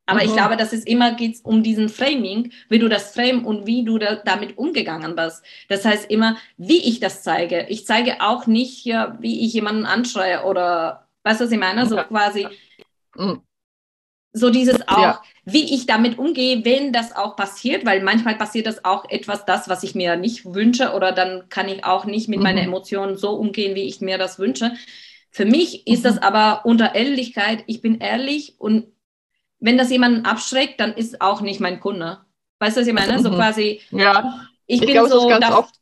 Aber 0.07 0.21
mhm. 0.21 0.27
ich 0.27 0.33
glaube, 0.33 0.57
dass 0.57 0.73
es 0.73 0.85
immer 0.85 1.13
geht 1.15 1.39
um 1.45 1.63
diesen 1.63 1.89
Framing, 1.89 2.53
wie 2.69 2.79
du 2.79 2.89
das 2.89 3.15
frame 3.15 3.45
und 3.45 3.67
wie 3.67 3.85
du 3.85 3.99
da, 3.99 4.17
damit 4.17 4.59
umgegangen 4.59 5.15
bist. 5.15 5.43
Das 5.69 5.85
heißt 5.85 6.11
immer, 6.11 6.37
wie 6.57 6.79
ich 6.79 7.01
das 7.01 7.23
zeige. 7.23 7.67
Ich 7.69 7.87
zeige 7.87 8.21
auch 8.21 8.47
nicht, 8.47 8.85
ja, 8.85 9.17
wie 9.21 9.45
ich 9.47 9.53
jemanden 9.53 9.87
anschreie 9.87 10.45
oder, 10.45 11.07
weißt 11.23 11.41
du, 11.41 11.45
was 11.45 11.53
ich 11.53 11.59
meine? 11.59 11.87
So 11.87 11.97
quasi, 11.97 12.49
mhm. 13.17 13.43
so 14.33 14.51
dieses 14.51 14.87
auch, 14.89 14.99
ja. 14.99 15.23
wie 15.45 15.73
ich 15.73 15.87
damit 15.87 16.19
umgehe, 16.19 16.65
wenn 16.65 16.93
das 16.93 17.15
auch 17.15 17.37
passiert, 17.37 17.87
weil 17.87 18.03
manchmal 18.03 18.35
passiert 18.35 18.67
das 18.67 18.85
auch 18.85 19.09
etwas, 19.09 19.45
das, 19.45 19.69
was 19.69 19.85
ich 19.85 19.95
mir 19.95 20.17
nicht 20.17 20.45
wünsche 20.45 20.95
oder 20.95 21.13
dann 21.13 21.49
kann 21.49 21.69
ich 21.69 21.85
auch 21.85 22.07
nicht 22.07 22.29
mit 22.29 22.41
mhm. 22.41 22.43
meinen 22.43 22.59
Emotionen 22.59 23.17
so 23.17 23.35
umgehen, 23.35 23.77
wie 23.77 23.87
ich 23.87 24.01
mir 24.01 24.19
das 24.19 24.41
wünsche. 24.41 24.73
Für 25.31 25.45
mich 25.45 25.87
ist 25.87 26.05
das 26.05 26.17
mhm. 26.17 26.23
aber 26.23 26.67
unter 26.67 26.97
Ehrlichkeit, 26.97 27.63
ich 27.69 27.81
bin 27.81 28.01
ehrlich 28.01 28.57
und 28.59 28.92
wenn 29.63 29.79
das 29.79 29.91
jemanden 29.91 30.27
abschreckt, 30.27 30.81
dann 30.81 30.93
ist 30.93 31.21
auch 31.21 31.41
nicht 31.41 31.61
mein 31.61 31.81
Kunde. 31.81 32.19
Weißt 32.59 32.77
du, 32.77 32.81
was 32.81 32.89
ich 32.89 32.93
meine? 32.93 33.19
So 33.21 33.31
mhm. 33.31 33.37
quasi. 33.37 33.81
Ja. 33.91 34.41
Ich, 34.67 34.81
ich 34.81 34.87
bin 34.87 34.95
glaube, 34.95 35.09
so. 35.09 35.31
Es, 35.31 35.41
ganz 35.41 35.55
oft, 35.55 35.75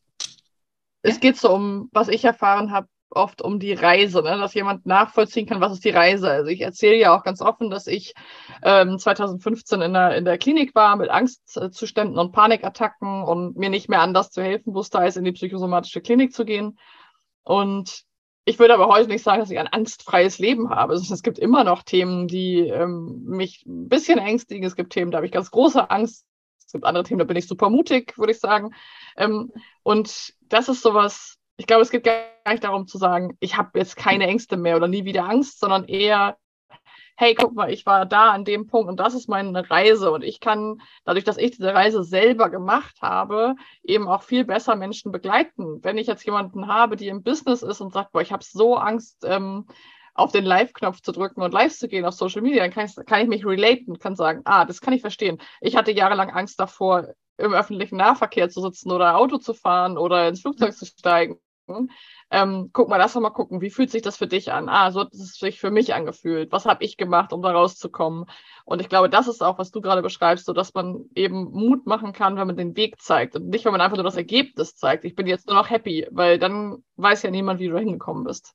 es 1.03 1.21
geht 1.21 1.37
so 1.38 1.51
um, 1.51 1.88
was 1.93 2.09
ich 2.09 2.25
erfahren 2.25 2.73
habe, 2.73 2.88
oft 3.09 3.43
um 3.43 3.59
die 3.59 3.73
Reise, 3.73 4.23
ne? 4.23 4.38
dass 4.38 4.55
jemand 4.55 4.87
nachvollziehen 4.87 5.47
kann, 5.47 5.61
was 5.61 5.73
ist 5.73 5.85
die 5.85 5.90
Reise. 5.90 6.31
Also 6.31 6.49
ich 6.49 6.61
erzähle 6.61 6.97
ja 6.97 7.16
auch 7.16 7.25
ganz 7.25 7.40
offen, 7.40 7.71
dass 7.71 7.87
ich 7.87 8.14
ähm, 8.62 8.99
2015 8.99 9.81
in 9.81 9.95
der, 9.95 10.16
in 10.16 10.25
der 10.25 10.38
Klinik 10.38 10.75
war 10.75 10.95
mit 10.97 11.11
Angstzuständen 11.11 12.19
und 12.19 12.33
Panikattacken 12.33 13.25
und 13.25 13.57
mir 13.57 13.71
nicht 13.71 13.88
mehr 13.88 14.03
anders 14.03 14.31
zu 14.31 14.43
helfen 14.43 14.75
wusste, 14.75 14.99
als 14.99 15.16
in 15.16 15.25
die 15.25 15.33
psychosomatische 15.33 16.03
Klinik 16.03 16.33
zu 16.33 16.45
gehen. 16.45 16.79
Und 17.43 18.05
ich 18.50 18.58
würde 18.58 18.74
aber 18.74 18.88
heute 18.88 19.08
nicht 19.08 19.22
sagen, 19.22 19.38
dass 19.38 19.50
ich 19.50 19.58
ein 19.60 19.68
angstfreies 19.68 20.40
Leben 20.40 20.70
habe. 20.70 20.92
Also 20.92 21.14
es 21.14 21.22
gibt 21.22 21.38
immer 21.38 21.62
noch 21.62 21.84
Themen, 21.84 22.26
die 22.26 22.58
ähm, 22.66 23.22
mich 23.24 23.64
ein 23.64 23.88
bisschen 23.88 24.18
ängstigen. 24.18 24.64
Es 24.64 24.74
gibt 24.74 24.92
Themen, 24.92 25.12
da 25.12 25.18
habe 25.18 25.26
ich 25.26 25.32
ganz 25.32 25.52
große 25.52 25.88
Angst. 25.88 26.26
Es 26.66 26.72
gibt 26.72 26.84
andere 26.84 27.04
Themen, 27.04 27.20
da 27.20 27.24
bin 27.24 27.36
ich 27.36 27.46
super 27.46 27.70
mutig, 27.70 28.18
würde 28.18 28.32
ich 28.32 28.40
sagen. 28.40 28.74
Ähm, 29.16 29.52
und 29.84 30.34
das 30.48 30.68
ist 30.68 30.82
sowas, 30.82 31.38
ich 31.58 31.66
glaube, 31.66 31.82
es 31.82 31.90
geht 31.90 32.02
gar 32.02 32.24
nicht 32.48 32.64
darum 32.64 32.88
zu 32.88 32.98
sagen, 32.98 33.36
ich 33.38 33.56
habe 33.56 33.78
jetzt 33.78 33.96
keine 33.96 34.26
Ängste 34.26 34.56
mehr 34.56 34.76
oder 34.76 34.88
nie 34.88 35.04
wieder 35.04 35.28
Angst, 35.28 35.60
sondern 35.60 35.84
eher, 35.84 36.36
hey, 37.20 37.35
guck 37.35 37.54
mal, 37.54 37.70
ich 37.70 37.85
war 37.85 38.06
da 38.06 38.30
an 38.30 38.46
dem 38.46 38.66
Punkt 38.66 38.88
und 38.88 38.98
das 38.98 39.12
ist 39.12 39.28
meine 39.28 39.68
Reise 39.70 40.11
und 40.11 40.24
ich 40.24 40.40
kann, 40.40 40.80
dadurch, 41.04 41.22
dass 41.22 41.37
ich 41.37 41.50
diese 41.50 41.74
Reise 41.74 42.02
selber 42.02 42.48
gemacht 42.48 43.02
habe, 43.02 43.56
eben 43.83 44.09
auch 44.09 44.22
viel 44.22 44.46
besser 44.46 44.74
Menschen 44.74 45.12
begleiten. 45.12 45.85
Wenn 45.85 45.98
ich 45.98 46.06
jetzt 46.06 46.24
jemanden 46.24 46.66
habe, 46.66 46.96
die 46.96 47.09
im 47.09 47.22
Business 47.22 47.62
ist 47.62 47.83
und 47.83 47.92
sagt, 47.92 48.12
boah, 48.12 48.22
ich 48.22 48.33
habe 48.33 48.42
so 48.42 48.76
Angst, 48.76 49.18
ähm, 49.24 49.66
auf 50.14 50.33
den 50.33 50.46
Live-Knopf 50.46 51.02
zu 51.02 51.12
drücken 51.12 51.42
und 51.42 51.52
live 51.52 51.76
zu 51.76 51.88
gehen 51.88 52.06
auf 52.06 52.14
Social 52.14 52.40
Media, 52.40 52.62
dann 52.62 52.72
kann 52.72 52.87
ich, 52.87 52.96
kann 53.04 53.20
ich 53.20 53.28
mich 53.28 53.44
relaten, 53.44 53.98
kann 53.98 54.16
sagen, 54.16 54.40
ah, 54.46 54.64
das 54.64 54.80
kann 54.80 54.94
ich 54.94 55.02
verstehen. 55.02 55.42
Ich 55.61 55.76
hatte 55.76 55.92
jahrelang 55.92 56.30
Angst 56.30 56.59
davor, 56.59 57.09
im 57.37 57.52
öffentlichen 57.52 57.96
Nahverkehr 57.98 58.48
zu 58.48 58.62
sitzen 58.62 58.90
oder 58.90 59.18
Auto 59.18 59.37
zu 59.37 59.52
fahren 59.52 59.98
oder 59.98 60.26
ins 60.26 60.40
Flugzeug 60.40 60.72
zu 60.72 60.87
steigen 60.87 61.38
ähm, 62.30 62.70
guck 62.72 62.88
mal, 62.88 62.96
lass 62.96 63.14
doch 63.14 63.20
mal 63.20 63.30
gucken, 63.30 63.61
wie 63.61 63.70
fühlt 63.70 63.90
sich 63.90 64.02
das 64.02 64.16
für 64.16 64.26
dich 64.26 64.52
an? 64.52 64.68
Ah, 64.68 64.92
so 64.92 65.00
hat 65.00 65.12
es 65.12 65.35
sich 65.35 65.59
für 65.59 65.70
mich 65.70 65.94
angefühlt. 65.94 66.52
Was 66.52 66.64
habe 66.64 66.85
ich 66.85 66.96
gemacht, 66.96 67.33
um 67.33 67.42
da 67.42 67.50
rauszukommen? 67.50 68.26
Und 68.64 68.80
ich 68.80 68.88
glaube, 68.88 69.11
das 69.11 69.26
ist 69.26 69.42
auch, 69.42 69.59
was 69.59 69.70
du 69.70 69.80
gerade 69.80 70.02
beschreibst, 70.02 70.46
so 70.46 70.52
dass 70.52 70.72
man 70.74 71.06
eben 71.14 71.50
Mut 71.50 71.87
machen 71.87 72.12
kann, 72.12 72.37
wenn 72.37 72.46
man 72.46 72.56
den 72.56 72.76
Weg 72.76 73.00
zeigt 73.00 73.35
und 73.35 73.48
nicht, 73.48 73.64
wenn 73.64 73.72
man 73.72 73.80
einfach 73.80 73.96
nur 73.96 74.04
das 74.04 74.16
Ergebnis 74.16 74.76
zeigt. 74.76 75.04
Ich 75.04 75.16
bin 75.16 75.26
jetzt 75.26 75.48
nur 75.48 75.56
noch 75.56 75.70
happy, 75.70 76.06
weil 76.11 76.38
dann 76.38 76.85
weiß 76.96 77.22
ja 77.22 77.30
niemand, 77.30 77.61
wie 77.61 77.68
du 77.68 77.78
hingekommen 77.78 78.24
bist. 78.24 78.54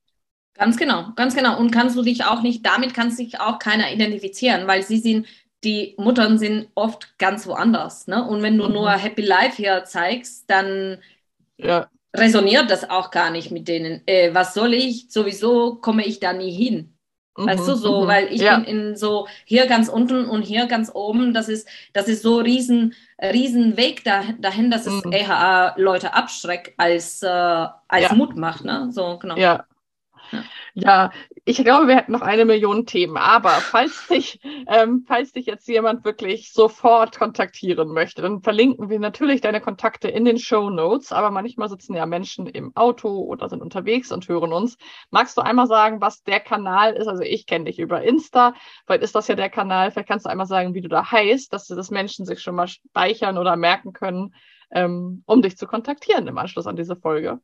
Ganz 0.54 0.78
genau, 0.78 1.12
ganz 1.18 1.36
genau. 1.36 1.60
Und 1.60 1.72
kannst 1.72 1.98
du 1.98 2.02
dich 2.02 2.24
auch 2.24 2.42
nicht, 2.42 2.66
damit 2.66 2.94
kannst 2.94 3.18
sich 3.18 3.42
auch 3.42 3.60
keiner 3.60 3.92
identifizieren, 3.92 4.68
weil 4.68 4.84
sie 4.84 5.00
sind, 5.00 5.28
die 5.66 5.96
Muttern 5.98 6.38
sind 6.38 6.70
oft 6.76 7.18
ganz 7.18 7.46
woanders. 7.46 8.08
Ne? 8.08 8.26
Und 8.26 8.42
wenn 8.42 8.58
du 8.58 8.68
mhm. 8.68 8.74
nur 8.74 8.92
Happy 8.92 9.22
Life 9.22 9.58
hier 9.58 9.84
zeigst, 9.84 10.50
dann 10.50 11.00
ja 11.58 11.90
resoniert 12.20 12.70
das 12.70 12.90
auch 12.90 13.12
gar 13.12 13.32
nicht 13.32 13.52
mit 13.52 13.68
denen. 13.68 14.02
Äh, 14.06 14.34
was 14.34 14.54
soll 14.54 14.74
ich? 14.74 15.08
Sowieso 15.10 15.76
komme 15.76 16.06
ich 16.06 16.20
da 16.20 16.34
nie 16.34 16.52
hin. 16.52 16.96
Mhm, 17.38 17.48
weißt 17.48 17.68
du, 17.68 17.76
so, 17.76 18.04
mhm. 18.04 18.08
weil 18.08 18.34
ich 18.34 18.42
ja. 18.42 18.58
bin 18.58 18.66
in 18.66 18.96
so 18.96 19.28
hier 19.46 19.68
ganz 19.68 19.90
unten 19.90 20.26
und 20.26 20.44
hier 20.44 20.68
ganz 20.68 20.92
oben. 20.94 21.34
Das 21.34 21.50
ist, 21.50 21.68
das 21.94 22.08
ist 22.08 22.22
so 22.22 22.38
riesen, 22.38 22.94
riesen 23.22 23.78
Weg 23.78 24.04
da, 24.04 24.24
dahin, 24.40 24.72
dass 24.72 24.86
es 24.86 25.04
mhm. 25.04 25.12
eher 25.12 25.74
Leute 25.78 26.14
abschreckt 26.14 26.74
als, 26.78 27.22
äh, 27.22 27.28
als 27.28 28.10
ja. 28.10 28.14
Mut 28.14 28.36
macht. 28.36 28.64
Ne? 28.64 28.90
So, 28.92 29.18
genau. 29.20 29.36
Ja. 29.38 29.66
Ja. 30.76 31.12
Ich 31.46 31.58
glaube, 31.64 31.88
wir 31.88 31.96
hätten 31.96 32.12
noch 32.12 32.22
eine 32.22 32.44
Million 32.44 32.86
Themen. 32.86 33.16
Aber 33.16 33.50
falls 33.50 34.08
dich, 34.08 34.42
ähm, 34.68 35.06
falls 35.08 35.32
dich 35.32 35.46
jetzt 35.46 35.68
jemand 35.70 36.04
wirklich 36.04 36.52
sofort 36.52 37.18
kontaktieren 37.18 37.90
möchte, 37.90 38.22
dann 38.22 38.42
verlinken 38.42 38.90
wir 38.90 39.00
natürlich 39.00 39.40
deine 39.40 39.62
Kontakte 39.62 40.10
in 40.10 40.26
den 40.26 40.38
Show 40.38 40.70
Notes. 40.70 41.14
Aber 41.14 41.32
manchmal 41.32 41.70
sitzen 41.70 41.96
ja 41.96 42.06
Menschen 42.06 42.48
im 42.48 42.76
Auto 42.76 43.10
oder 43.10 43.48
sind 43.48 43.62
unterwegs 43.62 44.12
und 44.12 44.28
hören 44.28 44.52
uns. 44.52 44.78
Magst 45.12 45.38
du 45.38 45.42
einmal 45.42 45.68
sagen, 45.68 46.02
was 46.02 46.24
der 46.24 46.42
Kanal 46.42 46.94
ist? 46.94 47.08
Also 47.08 47.24
ich 47.24 47.46
kenne 47.46 47.66
dich 47.66 47.80
über 47.80 48.04
Insta. 48.04 48.54
Vielleicht 48.86 49.04
ist 49.04 49.16
das 49.16 49.30
ja 49.30 49.36
der 49.36 49.50
Kanal. 49.50 49.92
Vielleicht 49.92 50.10
kannst 50.10 50.26
du 50.26 50.30
einmal 50.30 50.48
sagen, 50.48 50.74
wie 50.74 50.82
du 50.82 50.90
da 50.90 51.10
heißt, 51.10 51.54
dass 51.54 51.68
das 51.68 51.90
Menschen 51.90 52.26
sich 52.26 52.42
schon 52.42 52.56
mal 52.56 52.68
speichern 52.68 53.38
oder 53.38 53.56
merken 53.56 53.94
können, 53.94 54.34
ähm, 54.72 55.24
um 55.26 55.42
dich 55.42 55.58
zu 55.58 55.68
kontaktieren 55.68 56.28
im 56.28 56.38
Anschluss 56.38 56.68
an 56.68 56.76
diese 56.76 56.98
Folge. 56.98 57.40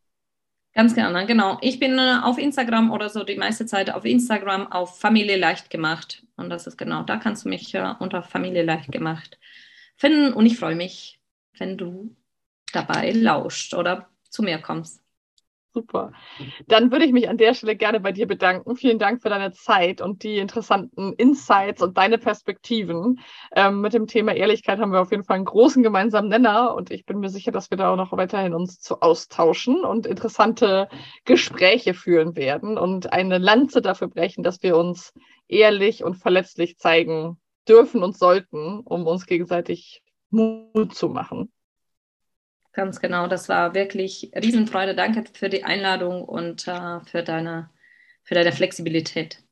Ganz 0.74 0.96
gerne, 0.96 1.26
genau. 1.26 1.58
Ich 1.62 1.80
bin 1.80 1.98
äh, 1.98 2.20
auf 2.24 2.38
Instagram 2.38 2.92
oder 2.92 3.10
so 3.10 3.24
die 3.24 3.36
meiste 3.36 3.66
Zeit 3.66 3.90
auf 3.90 4.06
Instagram 4.06 4.72
auf 4.72 5.00
Familie 5.00 5.36
leicht 5.36 5.70
gemacht. 5.70 6.24
Und 6.38 6.50
das 6.50 6.66
ist 6.66 6.78
genau, 6.78 7.04
da 7.04 7.18
kannst 7.18 7.44
du 7.44 7.50
mich 7.50 7.74
äh, 7.76 7.94
unter 8.00 8.24
Familie 8.24 8.64
leicht 8.64 8.92
gemacht 8.92 9.38
finden. 9.98 10.34
Und 10.34 10.46
ich 10.46 10.58
freue 10.58 10.76
mich, 10.76 11.20
wenn 11.58 11.78
du 11.78 12.16
dabei 12.72 13.12
lauscht 13.12 13.74
oder 13.74 14.10
zu 14.30 14.44
mir 14.44 14.60
kommst. 14.60 15.02
Super. 15.74 16.12
Dann 16.68 16.92
würde 16.92 17.06
ich 17.06 17.14
mich 17.14 17.30
an 17.30 17.38
der 17.38 17.54
Stelle 17.54 17.78
gerne 17.78 18.02
bei 18.02 18.12
dir 18.12 18.28
bedanken. 18.28 18.76
Vielen 18.76 19.00
Dank 19.00 19.22
für 19.22 19.30
deine 19.30 19.54
Zeit 19.54 20.02
und 20.02 20.24
die 20.24 20.38
interessanten 20.38 21.14
Insights 21.14 21.82
und 21.82 21.98
deine 21.98 22.18
Perspektiven. 22.18 23.20
Ähm, 23.56 23.80
mit 23.80 23.94
dem 23.94 24.06
Thema 24.08 24.34
Ehrlichkeit 24.34 24.80
haben 24.80 24.92
wir 24.92 25.02
auf 25.02 25.12
jeden 25.12 25.24
Fall 25.24 25.38
einen 25.38 25.46
großen 25.46 25.82
gemeinsamen 25.82 26.28
Nenner 26.28 26.76
und 26.76 26.92
ich 26.92 27.06
bin 27.06 27.20
mir 27.20 27.30
sicher, 27.30 27.54
dass 27.54 27.72
wir 27.72 27.78
da 27.78 27.92
auch 27.92 27.96
noch 27.96 28.12
weiterhin 28.12 28.54
uns 28.54 28.82
zu 28.82 29.00
austauschen 29.00 29.86
und 29.86 30.06
interessante 30.06 30.90
Gespräche 31.24 31.94
führen 31.94 32.36
werden 32.36 32.78
und 32.78 33.14
eine 33.14 33.38
Lanze 33.38 33.82
dafür 33.82 34.10
brechen, 34.10 34.44
dass 34.44 34.62
wir 34.64 34.76
uns 34.76 35.14
ehrlich 35.48 36.04
und 36.04 36.16
verletzlich 36.16 36.78
zeigen 36.80 37.40
dürfen 37.68 38.04
und 38.04 38.18
sollten, 38.18 38.82
um 38.82 39.08
uns 39.08 39.26
gegenseitig 39.26 40.02
Mut 40.32 40.94
zu 40.94 41.08
machen. 41.08 41.50
Ganz 42.74 43.02
genau, 43.02 43.28
das 43.28 43.50
war 43.50 43.74
wirklich 43.74 44.32
Riesenfreude. 44.36 44.96
Danke 44.96 45.26
für 45.34 45.50
die 45.50 45.64
Einladung 45.64 46.24
und 46.24 46.68
äh, 46.68 47.00
für 47.02 47.24
deine 47.24 47.70
für 48.24 48.36
deine 48.36 48.52
Flexibilität. 48.52 49.44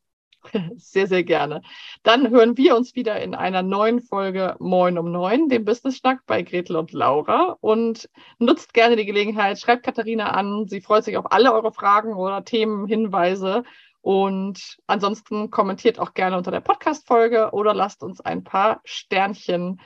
Sehr, 0.78 1.08
sehr 1.08 1.24
gerne. 1.24 1.62
Dann 2.02 2.30
hören 2.30 2.56
wir 2.56 2.78
uns 2.78 2.96
wieder 2.96 3.22
in 3.22 3.36
einer 3.36 3.62
neuen 3.62 4.00
Folge 4.02 4.56
Moin 4.60 4.98
um 4.98 5.12
Neun, 5.12 5.50
dem 5.50 5.66
Business 5.66 5.98
Schnack 5.98 6.22
bei 6.26 6.44
Gretel 6.44 6.78
und 6.78 6.94
Laura. 6.94 7.58
Und 7.60 8.10
nutzt 8.38 8.74
gerne 8.74 8.96
die 8.96 9.06
Gelegenheit, 9.06 9.60
schreibt 9.60 9.84
Katharina 9.84 10.32
an. 10.32 10.66
Sie 10.68 10.80
freut 10.80 11.04
sich 11.04 11.18
auf 11.18 11.34
alle 11.34 11.54
eure 11.54 11.74
Fragen 11.74 12.14
oder 12.14 12.46
Themen, 12.46 12.88
Hinweise. 12.88 13.64
Und 14.02 14.78
ansonsten 14.88 15.52
kommentiert 15.52 16.00
auch 16.00 16.14
gerne 16.14 16.38
unter 16.38 16.52
der 16.52 16.62
Podcast-Folge 16.62 17.50
oder 17.52 17.74
lasst 17.74 18.02
uns 18.02 18.22
ein 18.22 18.46
paar 18.46 18.80
Sternchen 18.86 19.82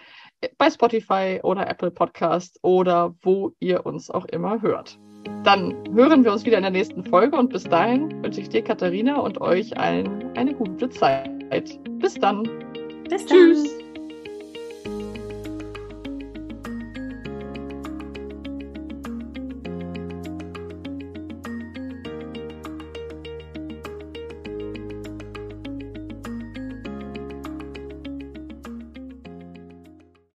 bei 0.58 0.70
Spotify 0.70 1.40
oder 1.44 1.70
Apple 1.70 1.92
Podcast 1.92 2.60
oder 2.62 3.14
wo 3.22 3.54
ihr 3.60 3.86
uns 3.86 4.10
auch 4.10 4.26
immer 4.26 4.62
hört. 4.62 4.98
Dann 5.44 5.76
hören 5.94 6.24
wir 6.24 6.32
uns 6.32 6.46
wieder 6.46 6.58
in 6.58 6.64
der 6.64 6.72
nächsten 6.72 7.04
Folge 7.04 7.38
und 7.38 7.52
bis 7.52 7.64
dahin 7.64 8.24
wünsche 8.24 8.42
ich 8.42 8.50
dir, 8.50 8.64
Katharina, 8.64 9.20
und 9.20 9.40
euch 9.42 9.78
allen 9.78 10.36
eine 10.36 10.54
gute 10.54 10.90
Zeit. 10.90 11.30
Bis 12.00 12.16
dann. 12.16 12.44
Bis 13.10 13.26
dann. 13.26 13.38
Tschüss. 13.38 13.83